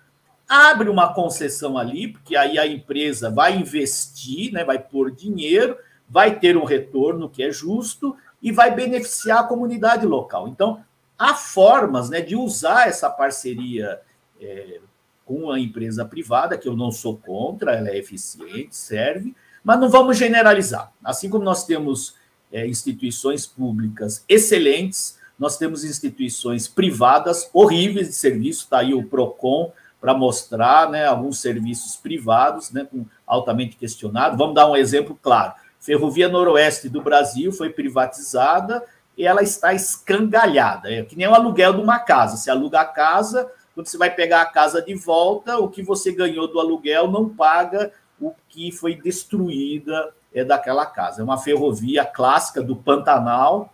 [0.48, 5.76] Abre uma concessão ali, porque aí a empresa vai investir, né, vai pôr dinheiro,
[6.08, 10.48] vai ter um retorno que é justo e vai beneficiar a comunidade local.
[10.48, 10.82] Então,
[11.18, 14.00] há formas né, de usar essa parceria
[14.40, 14.80] é,
[15.26, 19.90] com a empresa privada, que eu não sou contra, ela é eficiente, serve, mas não
[19.90, 20.92] vamos generalizar.
[21.04, 22.14] Assim como nós temos
[22.52, 29.72] é, instituições públicas excelentes, nós temos instituições privadas horríveis de serviço, está aí o PROCON
[30.00, 32.86] para mostrar né, alguns serviços privados, né,
[33.26, 34.38] altamente questionados.
[34.38, 35.54] Vamos dar um exemplo claro.
[35.80, 38.82] Ferrovia Noroeste do Brasil foi privatizada
[39.18, 40.92] e ela está escangalhada.
[40.92, 42.36] É que nem o aluguel de uma casa.
[42.36, 46.10] Você aluga a casa, quando você vai pegar a casa de volta, o que você
[46.10, 51.20] ganhou do aluguel não paga o que foi destruída é, daquela casa.
[51.20, 53.70] É uma ferrovia clássica do Pantanal,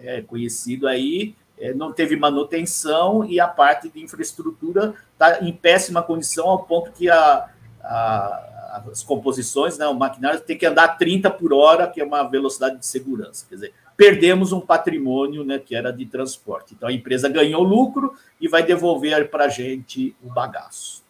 [0.00, 6.02] é, conhecido aí, é, não teve manutenção e a parte de infraestrutura está em péssima
[6.02, 7.48] condição, ao ponto que a,
[7.80, 12.24] a, as composições, né, o maquinário tem que andar 30 por hora, que é uma
[12.24, 13.46] velocidade de segurança.
[13.48, 16.74] Quer dizer, perdemos um patrimônio né, que era de transporte.
[16.74, 21.04] Então a empresa ganhou lucro e vai devolver para a gente o bagaço.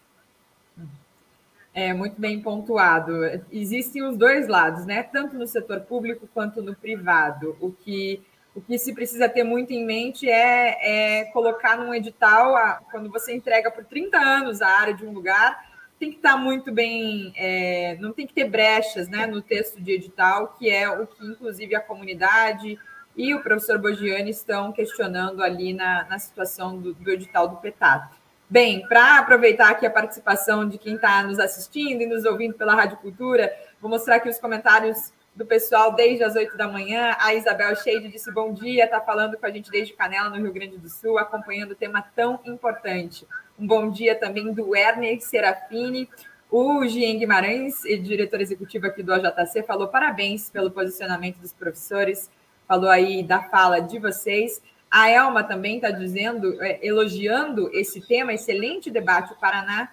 [1.73, 3.11] É muito bem pontuado.
[3.51, 5.03] Existem os dois lados, né?
[5.03, 7.57] Tanto no setor público quanto no privado.
[7.59, 8.21] O que,
[8.55, 13.11] o que se precisa ter muito em mente é, é colocar num edital, a, quando
[13.11, 17.33] você entrega por 30 anos a área de um lugar, tem que estar muito bem,
[17.35, 21.25] é, não tem que ter brechas né, no texto de edital, que é o que,
[21.25, 22.77] inclusive, a comunidade
[23.15, 28.09] e o professor Bogiani estão questionando ali na, na situação do, do edital do PETAT.
[28.49, 32.75] Bem, para aproveitar aqui a participação de quem está nos assistindo e nos ouvindo pela
[32.75, 37.15] Rádio Cultura, vou mostrar aqui os comentários do pessoal desde as 8 da manhã.
[37.19, 40.53] A Isabel Cheide disse bom dia, está falando com a gente desde Canela, no Rio
[40.53, 43.27] Grande do Sul, acompanhando o tema tão importante.
[43.57, 46.09] Um bom dia também do Werner Serafini.
[46.51, 52.29] O Gien Guimarães, diretor executivo aqui do OJC, falou parabéns pelo posicionamento dos professores,
[52.67, 54.61] falou aí da fala de vocês.
[54.91, 59.89] A Elma também está dizendo, é, elogiando esse tema, excelente debate, o Paraná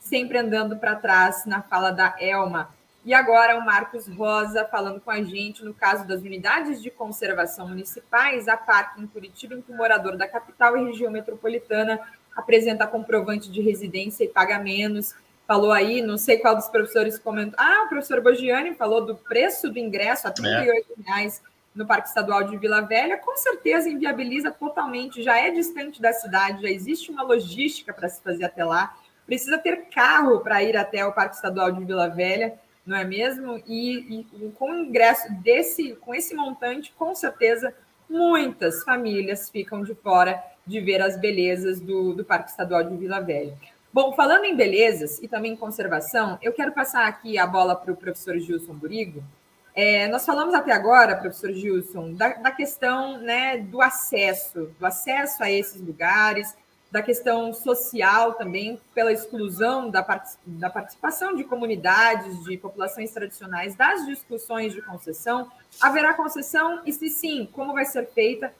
[0.00, 2.74] sempre andando para trás na fala da Elma.
[3.04, 7.68] E agora o Marcos Rosa falando com a gente no caso das unidades de conservação
[7.68, 12.00] municipais, a PAC em Curitiba, em que o morador da capital e região metropolitana
[12.34, 15.14] apresenta comprovante de residência e paga menos.
[15.46, 17.54] Falou aí, não sei qual dos professores comentou.
[17.58, 21.02] Ah, o professor Bogiani falou do preço do ingresso a R$ 38 é.
[21.02, 21.42] reais
[21.74, 26.62] no Parque Estadual de Vila Velha, com certeza inviabiliza totalmente, já é distante da cidade,
[26.62, 31.04] já existe uma logística para se fazer até lá, precisa ter carro para ir até
[31.04, 32.54] o Parque Estadual de Vila Velha,
[32.86, 33.60] não é mesmo?
[33.66, 37.74] E, e com o ingresso desse, com esse montante, com certeza,
[38.08, 43.20] muitas famílias ficam de fora de ver as belezas do, do Parque Estadual de Vila
[43.20, 43.54] Velha.
[43.92, 47.92] Bom, falando em belezas e também em conservação, eu quero passar aqui a bola para
[47.92, 49.22] o professor Gilson Burigo,
[49.74, 55.42] é, nós falamos até agora, professor Gilson, da, da, questão né, do acesso, do acesso
[55.42, 56.56] a esses lugares,
[56.92, 60.00] da questão social também, pela exclusão da,
[60.46, 65.50] da participação de comunidades, de populações tradicionais das discussões de concessão.
[65.80, 66.82] Haverá concessão?
[66.86, 68.54] E se sim, como vai ser feita?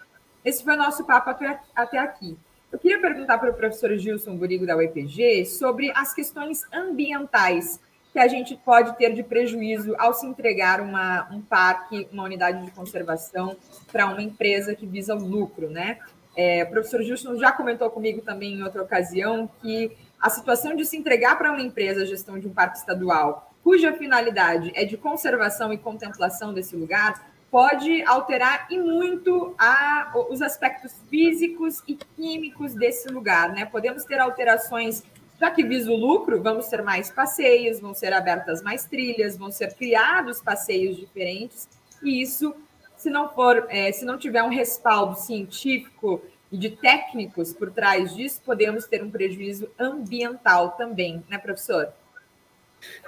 [0.45, 2.37] Esse foi o nosso papo até, aqui.
[2.71, 7.81] Eu queria perguntar para o professor Gilson Burigo da UEPG sobre as questões ambientais
[8.13, 12.65] que a gente pode ter de prejuízo ao se entregar uma, um parque, uma unidade
[12.65, 13.57] de conservação
[13.91, 15.99] para uma empresa que visa o lucro, né?
[16.37, 20.85] É, o professor Gilson já comentou comigo também em outra ocasião que a situação de
[20.85, 24.97] se entregar para uma empresa a gestão de um parque estadual, cuja finalidade é de
[24.97, 32.75] conservação e contemplação desse lugar, pode alterar e muito a, os aspectos físicos e químicos
[32.75, 33.65] desse lugar, né?
[33.65, 35.05] Podemos ter alterações,
[35.39, 39.53] já que visa o lucro, vamos ter mais passeios, vão ser abertas mais trilhas, vão
[39.53, 41.69] ser criados passeios diferentes,
[42.03, 42.53] e isso,
[42.97, 48.17] se não for, é, se não tiver um respaldo científico e de técnicos por trás
[48.17, 51.93] disso, podemos ter um prejuízo ambiental também, né, professor?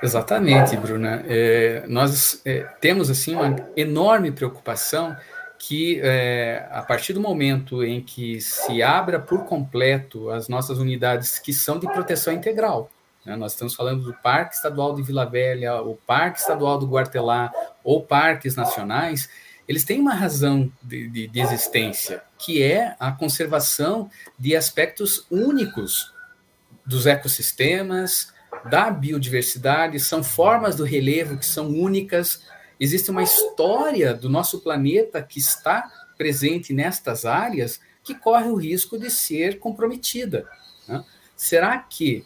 [0.02, 1.24] Exatamente, Bruna.
[1.26, 5.16] É, nós é, temos assim uma enorme preocupação
[5.58, 11.38] que é, a partir do momento em que se abra por completo as nossas unidades
[11.38, 12.90] que são de proteção integral,
[13.24, 13.34] né?
[13.36, 17.50] nós estamos falando do Parque Estadual de Vila Velha, o Parque Estadual do Guartelá
[17.82, 19.28] ou parques nacionais,
[19.66, 24.08] eles têm uma razão de, de, de existência, que é a conservação
[24.38, 26.12] de aspectos únicos
[26.84, 28.32] dos ecossistemas,
[28.64, 32.42] da biodiversidade, são formas do relevo que são únicas.
[32.78, 38.98] Existe uma história do nosso planeta que está presente nestas áreas que corre o risco
[38.98, 40.48] de ser comprometida.
[40.88, 41.04] Né?
[41.36, 42.24] Será que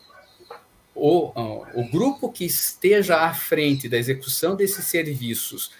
[0.94, 1.32] o,
[1.74, 5.72] o grupo que esteja à frente da execução desses serviços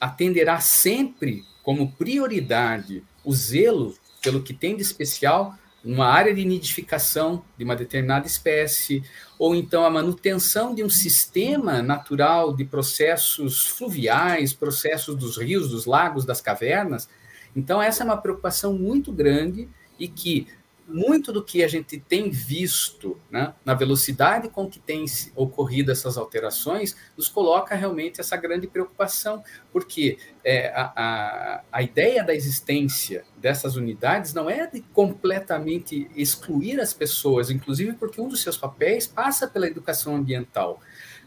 [0.00, 7.44] atenderá sempre como prioridade o zelo pelo que tem de especial uma área de nidificação
[7.56, 9.04] de uma determinada espécie,
[9.38, 15.86] ou então a manutenção de um sistema natural de processos fluviais, processos dos rios, dos
[15.86, 17.08] lagos, das cavernas.
[17.54, 19.68] Então, essa é uma preocupação muito grande
[19.98, 20.48] e que
[20.88, 26.16] muito do que a gente tem visto né, na velocidade com que tem ocorrido essas
[26.16, 33.24] alterações nos coloca realmente essa grande preocupação, porque é, a, a, a ideia da existência
[33.36, 39.06] dessas unidades não é de completamente excluir as pessoas, inclusive porque um dos seus papéis
[39.06, 40.80] passa pela educação ambiental.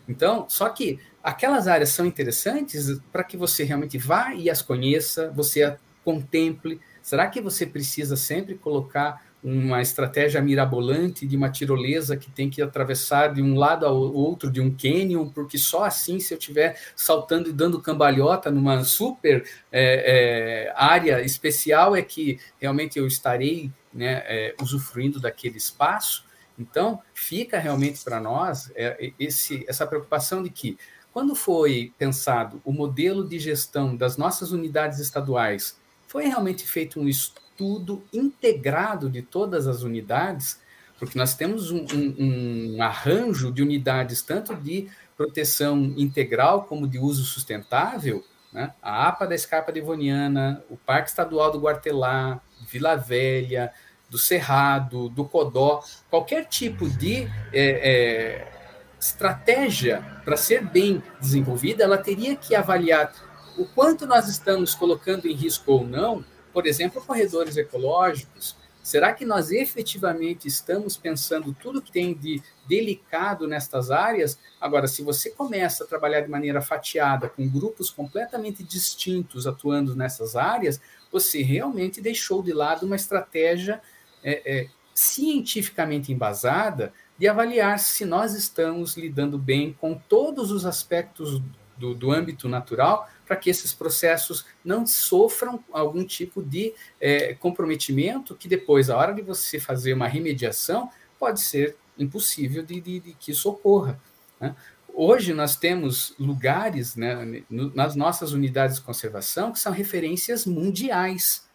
[0.07, 5.30] Então, só que aquelas áreas são interessantes para que você realmente vá e as conheça,
[5.32, 6.82] você a contemple.
[7.01, 12.62] Será que você precisa sempre colocar uma estratégia mirabolante de uma tirolesa que tem que
[12.62, 16.78] atravessar de um lado ao outro de um canyon, porque só assim, se eu estiver
[16.96, 23.72] saltando e dando cambalhota numa super é, é, área especial, é que realmente eu estarei
[23.94, 26.26] né, é, usufruindo daquele espaço.
[26.58, 30.78] Então, fica realmente para nós é, esse, essa preocupação de que,
[31.14, 37.08] quando foi pensado o modelo de gestão das nossas unidades estaduais, foi realmente feito um
[37.08, 40.62] estudo estudo integrado de todas as unidades,
[40.97, 46.97] porque nós temos um, um, um arranjo de unidades tanto de proteção integral como de
[46.97, 48.74] uso sustentável, né?
[48.82, 53.74] a APA da Escarpa Devoniana, o Parque Estadual do Guartelá, Vila Velha,
[54.10, 58.51] do Cerrado, do Codó, qualquer tipo de é, é,
[58.97, 63.12] estratégia para ser bem desenvolvida, ela teria que avaliar
[63.57, 66.24] o quanto nós estamos colocando em risco ou não
[66.54, 68.56] por exemplo, corredores ecológicos.
[68.82, 74.39] Será que nós efetivamente estamos pensando tudo que tem de delicado nestas áreas?
[74.60, 80.36] Agora, se você começa a trabalhar de maneira fatiada, com grupos completamente distintos atuando nessas
[80.36, 80.82] áreas,
[81.12, 83.82] você realmente deixou de lado uma estratégia
[84.24, 91.41] é, é, cientificamente embasada de avaliar se nós estamos lidando bem com todos os aspectos
[91.78, 98.36] do, do âmbito natural para que esses processos não sofram algum tipo de é, comprometimento
[98.36, 103.14] que depois, a hora de você fazer uma remediação, pode ser impossível de, de, de
[103.14, 104.02] que isso ocorra.
[104.42, 104.56] Né?
[104.92, 111.48] Hoje nós temos lugares né, nas nossas unidades de conservação que são referências mundiais,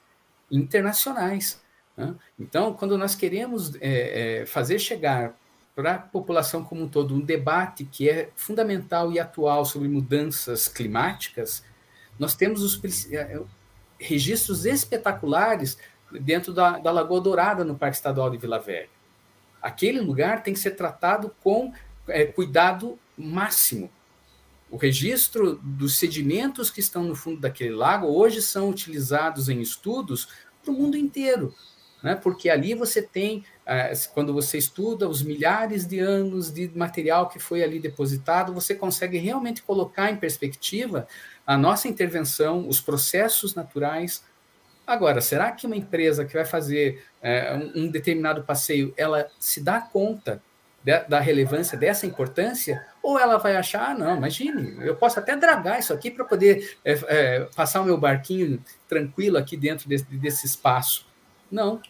[0.48, 1.60] internacionais.
[1.96, 2.14] Né?
[2.38, 5.36] Então, quando nós queremos é, é, fazer chegar
[5.74, 10.68] para a população como um todo, um debate que é fundamental e atual sobre mudanças
[10.68, 11.64] climáticas,
[12.18, 13.42] nós temos os é, é,
[13.98, 15.76] registros espetaculares
[16.12, 18.88] dentro da, da Lagoa Dourada, no Parque Estadual de Vila Velha.
[19.60, 21.72] Aquele lugar tem que ser tratado com
[22.06, 23.90] é, cuidado máximo.
[24.70, 30.28] O registro dos sedimentos que estão no fundo daquele lago hoje são utilizados em estudos
[30.62, 31.54] para o mundo inteiro,
[32.02, 32.14] né?
[32.14, 33.44] porque ali você tem
[34.12, 39.16] quando você estuda os milhares de anos de material que foi ali depositado, você consegue
[39.16, 41.08] realmente colocar em perspectiva
[41.46, 44.22] a nossa intervenção, os processos naturais,
[44.86, 49.80] Agora, será que uma empresa que vai fazer é, um, determinado passeio, ela se dá
[49.80, 50.42] conta
[51.08, 52.84] da relevância dessa importância?
[53.02, 56.76] Ou ela vai achar, ah, não, imagine, eu posso até dragar isso aqui para poder
[56.84, 61.06] é, é, passar o meu barquinho tranquilo aqui dentro desse, desse espaço.
[61.50, 61.80] Não.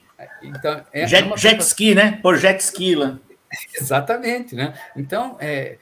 [0.43, 1.37] Então, é jet, uma...
[1.37, 2.19] jet ski, né?
[2.23, 3.19] Por jet ski lá.
[3.75, 4.75] Exatamente, né?
[4.97, 5.79] Então, é,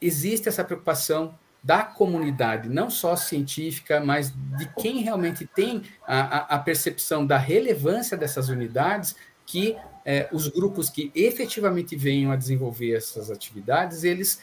[0.00, 6.58] existe essa preocupação da comunidade, não só científica, mas de quem realmente tem a, a
[6.60, 13.32] percepção da relevância dessas unidades, que é, os grupos que efetivamente venham a desenvolver essas
[13.32, 14.40] atividades, eles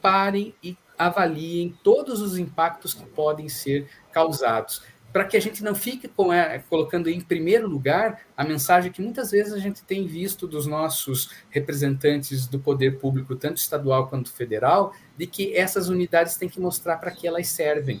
[0.00, 4.82] parem e avaliem todos os impactos que podem ser causados
[5.14, 9.00] para que a gente não fique com, é, colocando em primeiro lugar a mensagem que
[9.00, 14.32] muitas vezes a gente tem visto dos nossos representantes do poder público, tanto estadual quanto
[14.32, 18.00] federal, de que essas unidades têm que mostrar para que elas servem.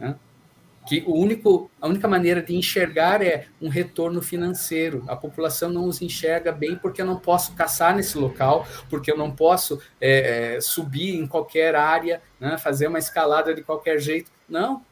[0.00, 0.16] Né?
[0.88, 5.04] Que o único, a única maneira de enxergar é um retorno financeiro.
[5.06, 9.16] A população não os enxerga bem porque eu não posso caçar nesse local, porque eu
[9.16, 14.32] não posso é, é, subir em qualquer área, né, fazer uma escalada de qualquer jeito.
[14.48, 14.84] Não,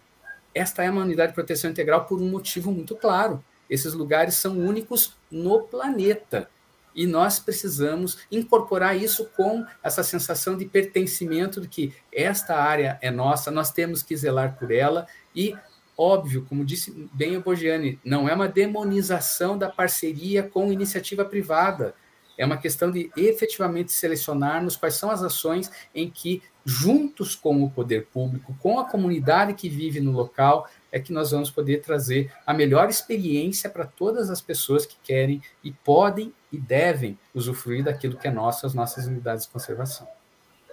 [0.55, 3.43] esta é uma unidade de proteção integral por um motivo muito claro.
[3.69, 6.49] Esses lugares são únicos no planeta.
[6.95, 13.11] E nós precisamos incorporar isso com essa sensação de pertencimento de que esta área é
[13.11, 15.57] nossa, nós temos que zelar por ela e
[15.97, 21.95] óbvio, como disse bem o Bogiani, não é uma demonização da parceria com iniciativa privada.
[22.39, 27.71] É uma questão de efetivamente selecionarmos quais são as ações em que, juntos com o
[27.71, 32.33] poder público, com a comunidade que vive no local, é que nós vamos poder trazer
[32.47, 38.17] a melhor experiência para todas as pessoas que querem e podem e devem usufruir daquilo
[38.17, 40.07] que é nosso, as nossas unidades de conservação.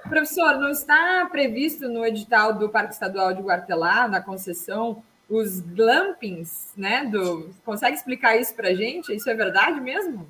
[0.07, 6.71] Professor, não está previsto no edital do Parque Estadual de Guartelá, na concessão, os glampings,
[6.75, 7.05] né?
[7.05, 7.53] Do...
[7.65, 9.13] Consegue explicar isso para a gente?
[9.13, 10.27] Isso é verdade mesmo?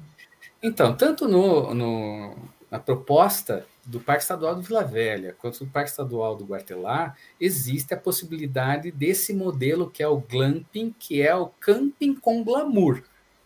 [0.62, 2.36] Então, tanto no, no,
[2.70, 7.94] na proposta do Parque Estadual do Vila Velha quanto do Parque Estadual do Guartelar, existe
[7.94, 13.02] a possibilidade desse modelo que é o glamping, que é o camping com glamour,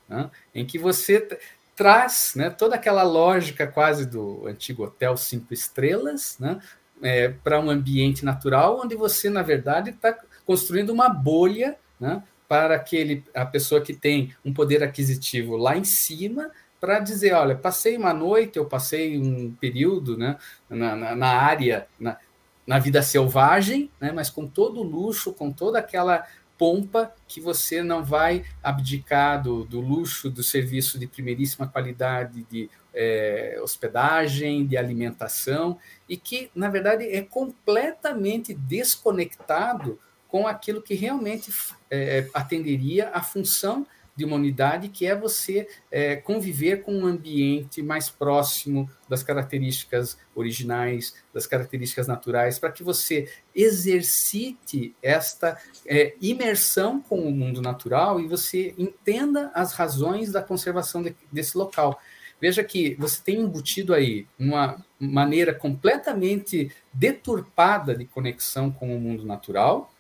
[0.10, 0.30] né?
[0.54, 1.28] em que você
[1.76, 6.60] traz né, toda aquela lógica quase do antigo hotel cinco estrelas né,
[7.02, 12.76] é, para um ambiente natural, onde você, na verdade, está construindo uma bolha né, para
[12.76, 16.52] aquele, a pessoa que tem um poder aquisitivo lá em cima
[16.82, 20.36] para dizer, olha, passei uma noite, eu passei um período né,
[20.68, 22.18] na, na, na área, na,
[22.66, 26.26] na vida selvagem, né, mas com todo o luxo, com toda aquela
[26.58, 32.68] pompa que você não vai abdicar do, do luxo do serviço de primeiríssima qualidade de
[32.94, 35.78] é, hospedagem, de alimentação,
[36.10, 41.54] e que, na verdade, é completamente desconectado com aquilo que realmente
[41.92, 43.86] é, atenderia à função
[44.22, 50.16] de uma unidade, que é você é, conviver com um ambiente mais próximo das características
[50.36, 58.20] originais, das características naturais, para que você exercite esta é, imersão com o mundo natural
[58.20, 62.00] e você entenda as razões da conservação de, desse local.
[62.40, 69.26] Veja que você tem embutido aí uma maneira completamente deturpada de conexão com o mundo
[69.26, 69.92] natural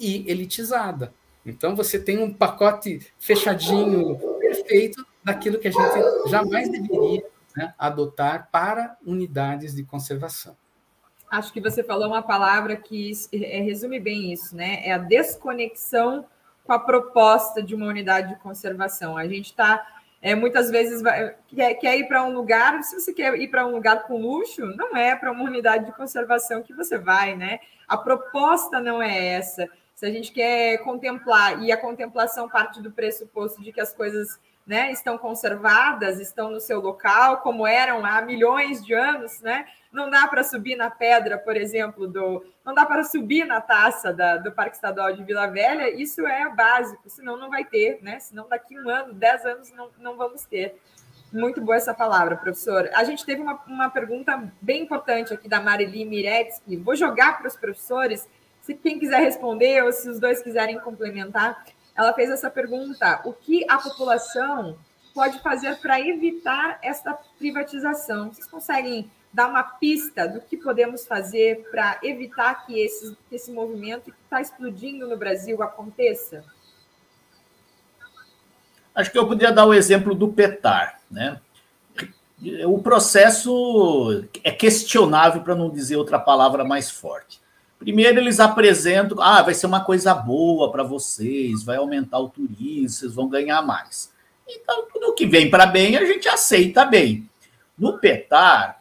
[0.00, 1.14] e elitizada.
[1.44, 7.24] Então você tem um pacote fechadinho, perfeito, daquilo que a gente jamais deveria
[7.56, 10.56] né, adotar para unidades de conservação.
[11.30, 14.86] Acho que você falou uma palavra que é, resume bem isso, né?
[14.86, 16.26] É a desconexão
[16.62, 19.16] com a proposta de uma unidade de conservação.
[19.16, 19.84] A gente está
[20.22, 23.66] é, muitas vezes vai, quer, quer ir para um lugar, se você quer ir para
[23.66, 27.58] um lugar com luxo, não é para uma unidade de conservação que você vai, né?
[27.88, 29.68] A proposta não é essa
[30.02, 34.40] se a gente quer contemplar, e a contemplação parte do pressuposto de que as coisas
[34.66, 39.64] né, estão conservadas, estão no seu local, como eram há milhões de anos, né?
[39.92, 42.44] Não dá para subir na pedra, por exemplo, do.
[42.64, 46.48] Não dá para subir na taça da, do Parque Estadual de Vila Velha, isso é
[46.48, 48.18] básico, senão não vai ter, né?
[48.18, 50.80] Senão daqui um ano, dez anos, não, não vamos ter.
[51.32, 52.90] Muito boa essa palavra, professor.
[52.92, 56.76] A gente teve uma, uma pergunta bem importante aqui da Marili Miretsky.
[56.76, 58.28] Vou jogar para os professores
[58.62, 63.32] se quem quiser responder ou se os dois quiserem complementar, ela fez essa pergunta: o
[63.32, 64.78] que a população
[65.12, 68.32] pode fazer para evitar essa privatização?
[68.32, 73.50] Vocês conseguem dar uma pista do que podemos fazer para evitar que esse, que esse
[73.50, 76.44] movimento que está explodindo no Brasil aconteça?
[78.94, 81.40] Acho que eu poderia dar o exemplo do PETAR, né?
[82.66, 87.41] O processo é questionável, para não dizer outra palavra mais forte.
[87.82, 92.88] Primeiro, eles apresentam, ah, vai ser uma coisa boa para vocês, vai aumentar o turismo,
[92.88, 94.12] vocês vão ganhar mais.
[94.48, 97.28] Então, tudo que vem para bem, a gente aceita bem.
[97.76, 98.80] No PETAR,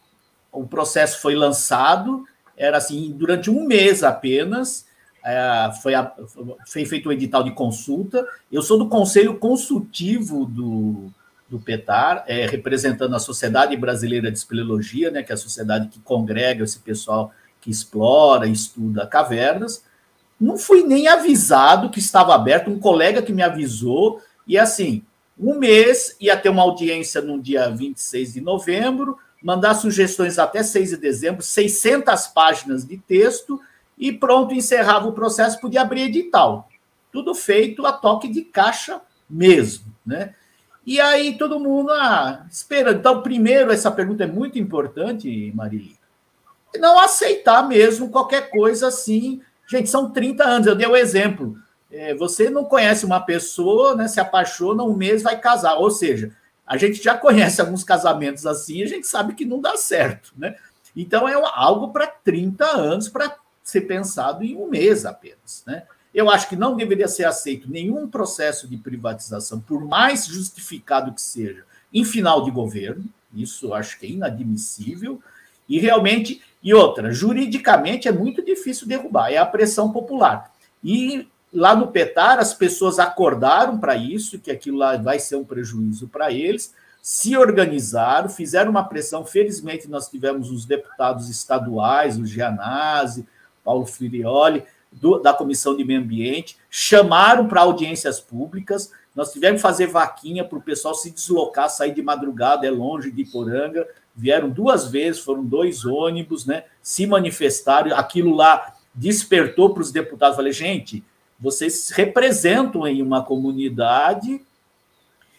[0.51, 4.85] o processo foi lançado, era assim, durante um mês apenas,
[5.25, 6.13] é, foi, a,
[6.67, 8.23] foi feito um edital de consulta.
[8.51, 11.11] Eu sou do conselho consultivo do,
[11.49, 15.99] do PETAR, é, representando a Sociedade Brasileira de Espeleologia, né, que é a sociedade que
[16.01, 19.83] congrega esse pessoal que explora, estuda cavernas.
[20.39, 25.03] Não fui nem avisado que estava aberto, um colega que me avisou, e assim,
[25.39, 30.89] um mês ia ter uma audiência no dia 26 de novembro, mandar sugestões até 6
[30.89, 33.61] de dezembro, 600 páginas de texto,
[33.97, 36.67] e pronto, encerrava o processo, podia abrir edital.
[37.11, 38.99] Tudo feito a toque de caixa
[39.29, 40.33] mesmo, né?
[40.83, 42.97] E aí todo mundo ah, esperando.
[42.97, 46.00] Então, primeiro, essa pergunta é muito importante, Marili
[46.77, 49.41] não aceitar mesmo qualquer coisa assim.
[49.67, 51.57] Gente, são 30 anos, eu dei o um exemplo.
[51.91, 55.75] É, você não conhece uma pessoa, né, se apaixona, um mês vai casar.
[55.75, 56.31] Ou seja,
[56.65, 60.31] a gente já conhece alguns casamentos assim, a gente sabe que não dá certo.
[60.37, 60.55] Né?
[60.95, 65.63] Então é algo para 30 anos para ser pensado em um mês apenas.
[65.67, 65.83] Né?
[66.13, 71.21] Eu acho que não deveria ser aceito nenhum processo de privatização, por mais justificado que
[71.21, 71.63] seja,
[71.93, 73.05] em final de governo.
[73.33, 75.21] Isso acho que é inadmissível.
[75.67, 80.51] E realmente e outra, juridicamente é muito difícil derrubar, é a pressão popular.
[80.83, 85.43] E lá no Petar, as pessoas acordaram para isso, que aquilo lá vai ser um
[85.43, 89.25] prejuízo para eles, se organizaram, fizeram uma pressão.
[89.25, 93.27] Felizmente, nós tivemos os deputados estaduais, o Gianazzi,
[93.63, 98.91] Paulo Firioli, do, da Comissão de Meio Ambiente, chamaram para audiências públicas.
[99.15, 103.09] Nós tivemos que fazer vaquinha para o pessoal se deslocar, sair de madrugada, é longe
[103.09, 106.65] de Poranga, vieram duas vezes, foram dois ônibus, né?
[106.81, 110.35] Se manifestaram, aquilo lá despertou para os deputados.
[110.35, 111.03] Falei, gente,
[111.39, 114.41] vocês representam em uma comunidade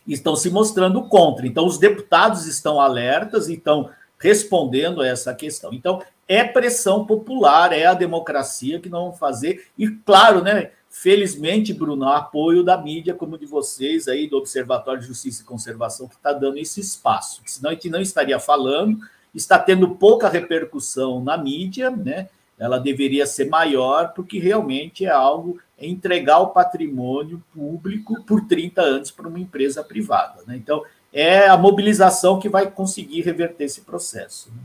[0.07, 1.47] e estão se mostrando contra.
[1.47, 5.73] Então, os deputados estão alertas e estão respondendo a essa questão.
[5.73, 9.69] Então, é pressão popular, é a democracia que não vão fazer.
[9.77, 10.71] E, claro, né?
[10.95, 16.07] Felizmente, Bruno, apoio da mídia como de vocês aí, do Observatório de Justiça e Conservação,
[16.07, 17.41] que está dando esse espaço.
[17.47, 18.99] Senão a gente não estaria falando,
[19.35, 22.29] está tendo pouca repercussão na mídia, né?
[22.59, 28.83] Ela deveria ser maior, porque realmente é algo é entregar o patrimônio público por 30
[28.83, 30.43] anos para uma empresa privada.
[30.47, 30.57] Né?
[30.57, 34.51] Então, é a mobilização que vai conseguir reverter esse processo.
[34.51, 34.63] Né?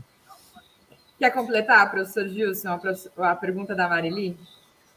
[1.18, 2.78] Quer completar, professor Gilson,
[3.16, 4.36] a pergunta da Marili?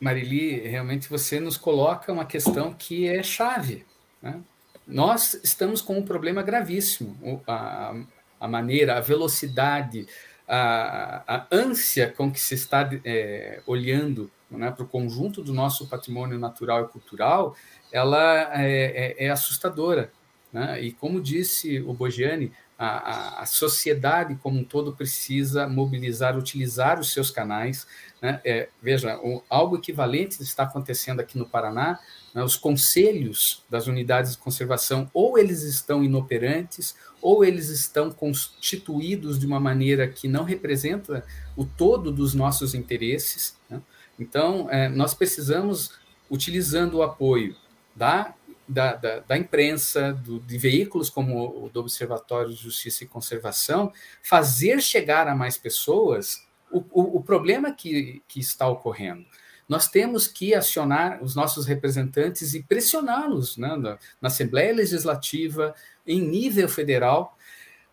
[0.02, 3.86] Marili, realmente você nos coloca uma questão que é chave.
[4.20, 4.42] Né?
[4.88, 7.16] Nós estamos com um problema gravíssimo.
[7.48, 7.94] A,
[8.40, 10.08] a maneira, a velocidade,
[10.48, 15.88] a, a ânsia com que se está é, olhando né, para o conjunto do nosso
[15.88, 17.56] patrimônio natural e cultural,
[17.92, 20.12] ela é, é, é assustadora.
[20.52, 20.82] Né?
[20.82, 27.14] E como disse o Bogiani, a, a, sociedade como um todo precisa mobilizar, utilizar os
[27.14, 27.86] seus canais.
[28.22, 28.40] Né?
[28.46, 29.20] É, veja,
[29.50, 32.00] algo equivalente está acontecendo aqui no Paraná.
[32.34, 32.44] Né?
[32.44, 39.46] Os conselhos das unidades de conservação, ou eles estão inoperantes, ou eles estão constituídos de
[39.46, 43.56] uma maneira que não representa o todo dos nossos interesses.
[43.70, 43.82] Né?
[44.20, 45.94] Então, é, nós precisamos,
[46.30, 47.56] utilizando o apoio
[47.96, 48.36] da
[48.68, 53.92] da, da, da imprensa, do, de veículos como o do Observatório de Justiça e Conservação,
[54.24, 59.26] fazer chegar a mais pessoas o, o, o problema que, que está ocorrendo
[59.72, 65.74] nós temos que acionar os nossos representantes e pressioná-los né, na, na, Assembleia Legislativa,
[66.06, 67.38] em nível federal.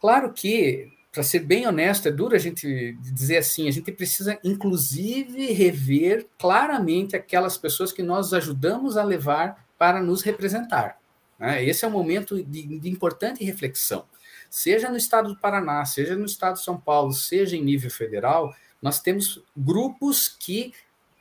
[0.00, 4.36] Claro que, para ser bem honesto, é duro a gente dizer assim, a gente precisa,
[4.42, 10.98] inclusive, rever claramente aquelas pessoas que nós ajudamos a levar para nos representar.
[11.38, 11.64] Né?
[11.64, 14.04] Esse é um momento de, de importante reflexão.
[14.50, 18.52] Seja no estado do Paraná, seja no estado de São Paulo, seja em nível federal,
[18.80, 20.72] nós temos grupos que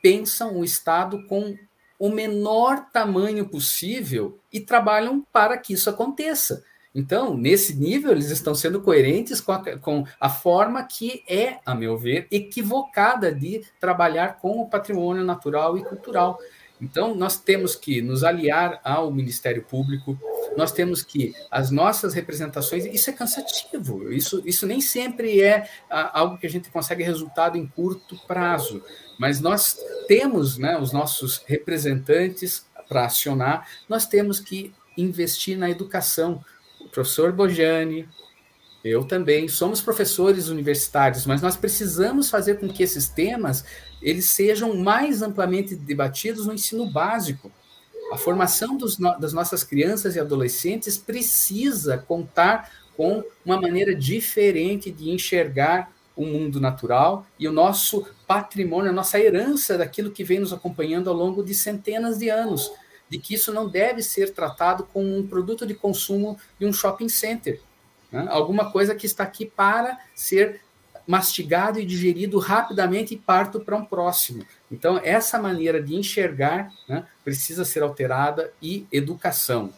[0.02, 1.56] pensam o Estado com
[1.98, 6.64] o menor tamanho possível e trabalham para que isso aconteça.
[6.94, 11.74] Então, nesse nível, eles estão sendo coerentes com a, com a, forma que é, a
[11.74, 16.38] meu ver, equivocada de trabalhar com o patrimônio natural e cultural.
[16.80, 20.18] Então, nós temos que nos aliar ao Ministério Público,
[20.56, 26.38] nós temos que, as nossas representações, isso é cansativo, isso, isso nem sempre é algo
[26.38, 28.82] que a gente consegue resultado em curto prazo,
[29.18, 36.42] mas nós temos né, os nossos representantes para acionar, nós temos que investir na educação.
[36.80, 38.08] O professor Bojani,
[38.84, 39.48] Eu também.
[39.48, 43.64] Somos professores universitários, mas nós precisamos fazer com que esses temas
[44.00, 47.50] eles sejam mais amplamente debatidos no ensino básico.
[48.12, 55.10] A formação dos, das nossas crianças e adolescentes precisa contar com uma maneira diferente de
[55.10, 60.52] enxergar o mundo natural e o nosso patrimônio, a nossa herança daquilo que vem nos
[60.52, 62.72] acompanhando ao longo de centenas de anos,
[63.08, 67.08] de que isso não deve ser tratado como um produto de consumo de um shopping
[67.08, 67.60] center,
[68.10, 68.26] né?
[68.28, 70.60] alguma coisa que está aqui para ser
[71.08, 74.44] mastigado e digerido rapidamente e parto para um próximo.
[74.70, 79.72] Então, essa maneira de enxergar né, precisa ser alterada e educação,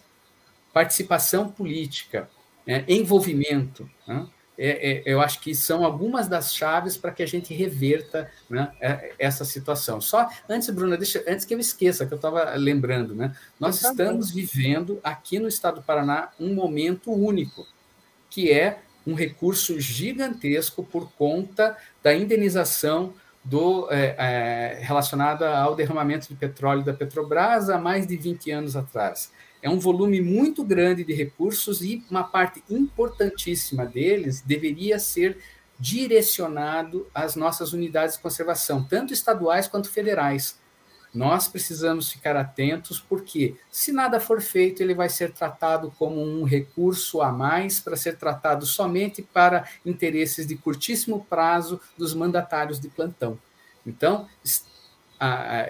[0.74, 2.28] participação política,
[2.66, 3.88] né, envolvimento.
[4.08, 4.26] Né,
[4.58, 8.72] é, é, eu acho que são algumas das chaves para que a gente reverta né,
[8.80, 10.00] é, essa situação.
[10.00, 14.32] Só antes, Bruna, deixa, antes que eu esqueça, que eu estava lembrando, né, nós estamos
[14.32, 17.68] vivendo aqui no estado do Paraná um momento único,
[18.28, 26.28] que é um recurso gigantesco por conta da indenização do, é, é, relacionada ao derramamento
[26.28, 29.32] de petróleo da Petrobras há mais de 20 anos atrás.
[29.62, 35.38] É um volume muito grande de recursos e uma parte importantíssima deles deveria ser
[35.78, 40.59] direcionado às nossas unidades de conservação, tanto estaduais quanto federais.
[41.12, 46.44] Nós precisamos ficar atentos, porque se nada for feito, ele vai ser tratado como um
[46.44, 52.88] recurso a mais para ser tratado somente para interesses de curtíssimo prazo dos mandatários de
[52.88, 53.36] plantão.
[53.84, 54.28] Então,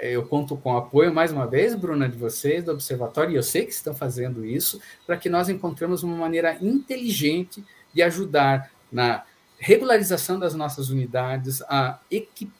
[0.02, 3.42] eu conto com o apoio, mais uma vez, Bruna, de vocês, do Observatório, e eu
[3.42, 7.64] sei que estão fazendo isso, para que nós encontremos uma maneira inteligente
[7.94, 9.24] de ajudar na
[9.60, 12.00] regularização das nossas unidades, a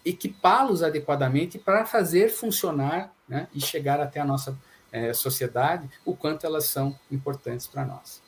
[0.05, 4.57] equipá-los adequadamente para fazer funcionar né, e chegar até a nossa
[4.93, 8.23] é, sociedade, o quanto elas são importantes para nós.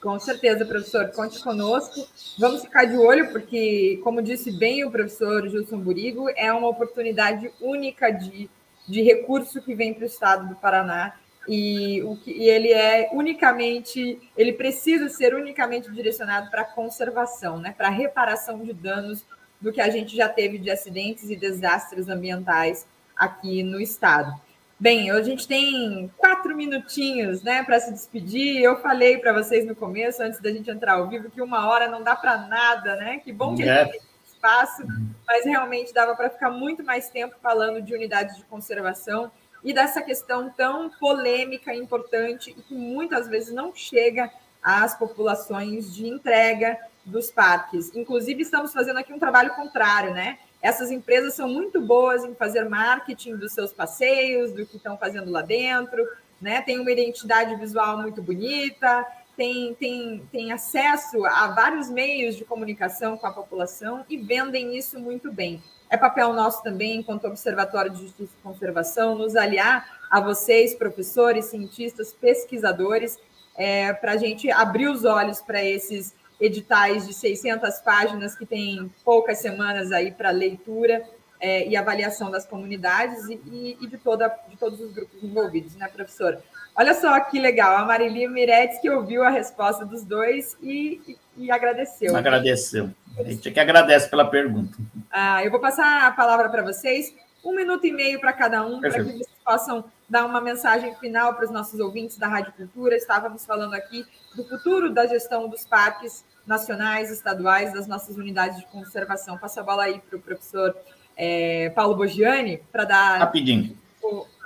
[0.00, 2.06] Com certeza, professor, conte conosco.
[2.38, 7.50] Vamos ficar de olho, porque, como disse bem o professor Gilson Burigo, é uma oportunidade
[7.60, 8.48] única de,
[8.86, 11.14] de recurso que vem para o estado do Paraná
[11.48, 17.58] e, o que, e ele é unicamente, ele precisa ser unicamente direcionado para a conservação,
[17.58, 19.24] né, para a reparação de danos
[19.60, 22.86] do que a gente já teve de acidentes e desastres ambientais
[23.16, 24.38] aqui no estado.
[24.78, 28.62] Bem, a gente tem quatro minutinhos né, para se despedir.
[28.62, 31.88] Eu falei para vocês no começo, antes da gente entrar ao vivo, que uma hora
[31.88, 33.18] não dá para nada, né?
[33.18, 33.70] Que bom que é.
[33.70, 34.82] a gente tem espaço,
[35.26, 39.32] mas realmente dava para ficar muito mais tempo falando de unidades de conservação
[39.62, 44.30] e dessa questão tão polêmica e importante e que muitas vezes não chega
[44.62, 47.94] às populações de entrega dos parques.
[47.94, 50.38] Inclusive, estamos fazendo aqui um trabalho contrário, né?
[50.60, 55.30] Essas empresas são muito boas em fazer marketing dos seus passeios, do que estão fazendo
[55.30, 56.04] lá dentro,
[56.40, 56.62] né?
[56.62, 59.06] Tem uma identidade visual muito bonita,
[59.36, 64.98] tem, tem, tem acesso a vários meios de comunicação com a população e vendem isso
[64.98, 65.62] muito bem.
[65.90, 71.46] É papel nosso também, enquanto Observatório de Justiça e Conservação, nos aliar a vocês, professores,
[71.46, 73.18] cientistas, pesquisadores,
[73.56, 78.90] é, para a gente abrir os olhos para esses editais de 600 páginas que tem
[79.04, 81.02] poucas semanas aí para leitura
[81.40, 85.88] é, e avaliação das comunidades e, e, de, toda, de todos os grupos envolvidos, né,
[85.88, 86.42] professora?
[86.76, 91.44] Olha só que legal, a Marilia Miretes que ouviu a resposta dos dois e, e,
[91.46, 92.14] e agradeceu.
[92.14, 92.90] Agradeceu.
[93.18, 94.76] A gente que agradece pela pergunta.
[95.10, 98.78] Ah, eu vou passar a palavra para vocês, um minuto e meio para cada um,
[98.78, 102.94] para que vocês possam dar uma mensagem final para os nossos ouvintes da Rádio Cultura.
[102.94, 104.04] Estávamos falando aqui
[104.34, 109.38] do futuro da gestão dos parques nacionais, estaduais, das nossas unidades de conservação.
[109.38, 110.76] Passa a bola aí para o professor
[111.16, 113.18] é, Paulo Bogiani para dar.
[113.18, 113.76] Rapidinho.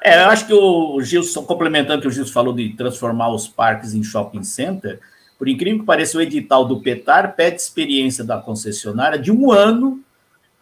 [0.02, 3.46] É, eu acho que o Gilson, complementando o que o Gilson falou de transformar os
[3.46, 4.98] parques em shopping center,
[5.38, 10.02] por incrível que pareça, o edital do PETAR pede experiência da concessionária de um ano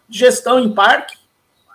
[0.07, 1.17] de gestão em parque,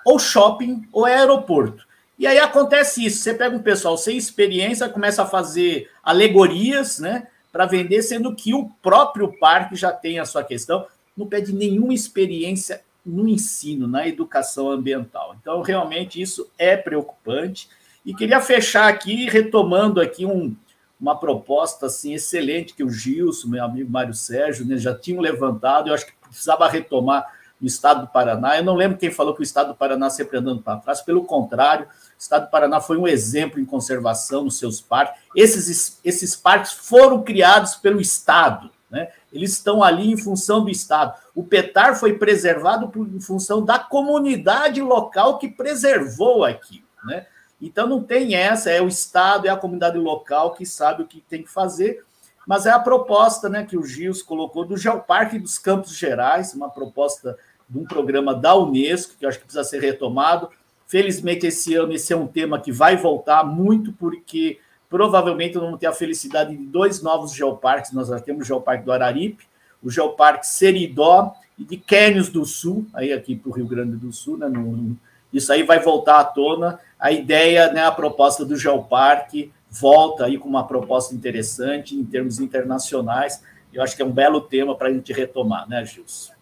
[0.05, 1.85] ou shopping, ou aeroporto.
[2.19, 7.29] E aí acontece isso: você pega um pessoal sem experiência, começa a fazer alegorias, né,
[7.53, 10.87] para vender, sendo que o próprio parque já tem a sua questão,
[11.17, 15.37] não pede nenhuma experiência no ensino, na educação ambiental.
[15.41, 17.69] Então, realmente, isso é preocupante.
[18.05, 20.55] E queria fechar aqui, retomando aqui um,
[21.01, 25.89] uma proposta assim excelente que o Gilson, meu amigo Mário Sérgio, né, já tinham levantado.
[25.89, 27.27] Eu acho que precisava retomar
[27.61, 28.57] no estado do Paraná.
[28.57, 31.25] Eu não lembro quem falou que o estado do Paraná sempre andando para trás, pelo
[31.25, 35.21] contrário, o estado do Paraná foi um exemplo em conservação nos seus parques.
[35.35, 39.09] Esses, esses parques foram criados pelo estado, né?
[39.35, 41.21] Eles estão ali em função do estado.
[41.35, 46.85] O PETAR foi preservado por, em função da comunidade local que preservou aquilo.
[47.05, 47.27] Né?
[47.61, 51.21] Então não tem essa, é o Estado, é a comunidade local que sabe o que
[51.21, 52.05] tem que fazer.
[52.47, 56.71] mas é a proposta né, que o Gils colocou do Geoparque dos Campos Gerais, uma
[56.71, 57.37] proposta
[57.69, 60.49] de um programa da Unesco, que acho que precisa ser retomado.
[60.87, 64.61] Felizmente, esse ano, esse é um tema que vai voltar muito, porque
[64.95, 67.91] provavelmente vamos ter a felicidade de dois novos geoparques.
[67.91, 69.45] Nós já temos o Geoparque do Araripe,
[69.83, 74.13] o Geoparque Seridó e de Quênios do Sul, aí aqui para o Rio Grande do
[74.13, 74.47] Sul, né?
[74.47, 74.97] No,
[75.33, 76.79] isso aí vai voltar à tona.
[76.97, 82.39] A ideia, né, a proposta do Geoparque volta aí com uma proposta interessante em termos
[82.39, 83.43] internacionais.
[83.73, 86.34] Eu acho que é um belo tema para a gente retomar, né, Gilson?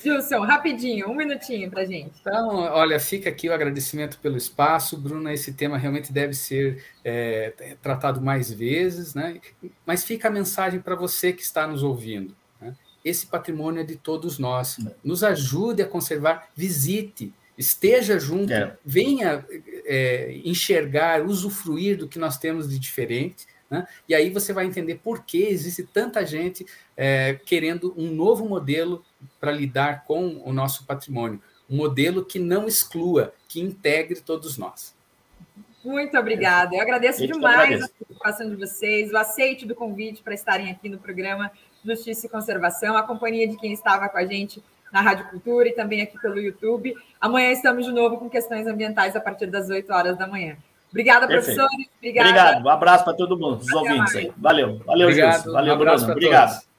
[0.00, 2.12] Gilson, rapidinho, um minutinho para gente.
[2.20, 5.32] Então, olha, fica aqui o agradecimento pelo espaço, Bruna.
[5.32, 9.40] Esse tema realmente deve ser é, tratado mais vezes, né?
[9.84, 12.34] Mas fica a mensagem para você que está nos ouvindo.
[12.60, 12.74] Né?
[13.04, 14.78] Esse patrimônio é de todos nós.
[15.04, 18.76] Nos ajude a conservar, visite, esteja junto, é.
[18.84, 19.44] venha
[19.84, 23.46] é, enxergar, usufruir do que nós temos de diferente.
[23.70, 23.86] Né?
[24.08, 26.64] E aí você vai entender por que existe tanta gente
[26.96, 29.04] é, querendo um novo modelo
[29.40, 31.40] para lidar com o nosso patrimônio.
[31.68, 34.94] Um modelo que não exclua, que integre todos nós.
[35.84, 36.76] Muito obrigada.
[36.76, 40.98] Eu agradeço demais a participação de vocês, o aceite do convite para estarem aqui no
[40.98, 41.50] programa
[41.84, 44.62] Justiça e Conservação, a companhia de quem estava com a gente
[44.92, 46.94] na Rádio Cultura e também aqui pelo YouTube.
[47.20, 50.56] Amanhã estamos de novo com questões ambientais a partir das 8 horas da manhã.
[50.90, 51.56] Obrigada, Perfeito.
[51.56, 51.88] professores.
[51.96, 52.28] Obrigada.
[52.28, 52.64] Obrigado.
[52.64, 54.30] Um abraço para todo mundo, os ouvintes aí.
[54.36, 54.78] Valeu.
[54.84, 55.52] Valeu, Obrigado.
[55.52, 56.12] Valeu, um Bruno.
[56.12, 56.50] Obrigado.
[56.50, 56.71] Todos.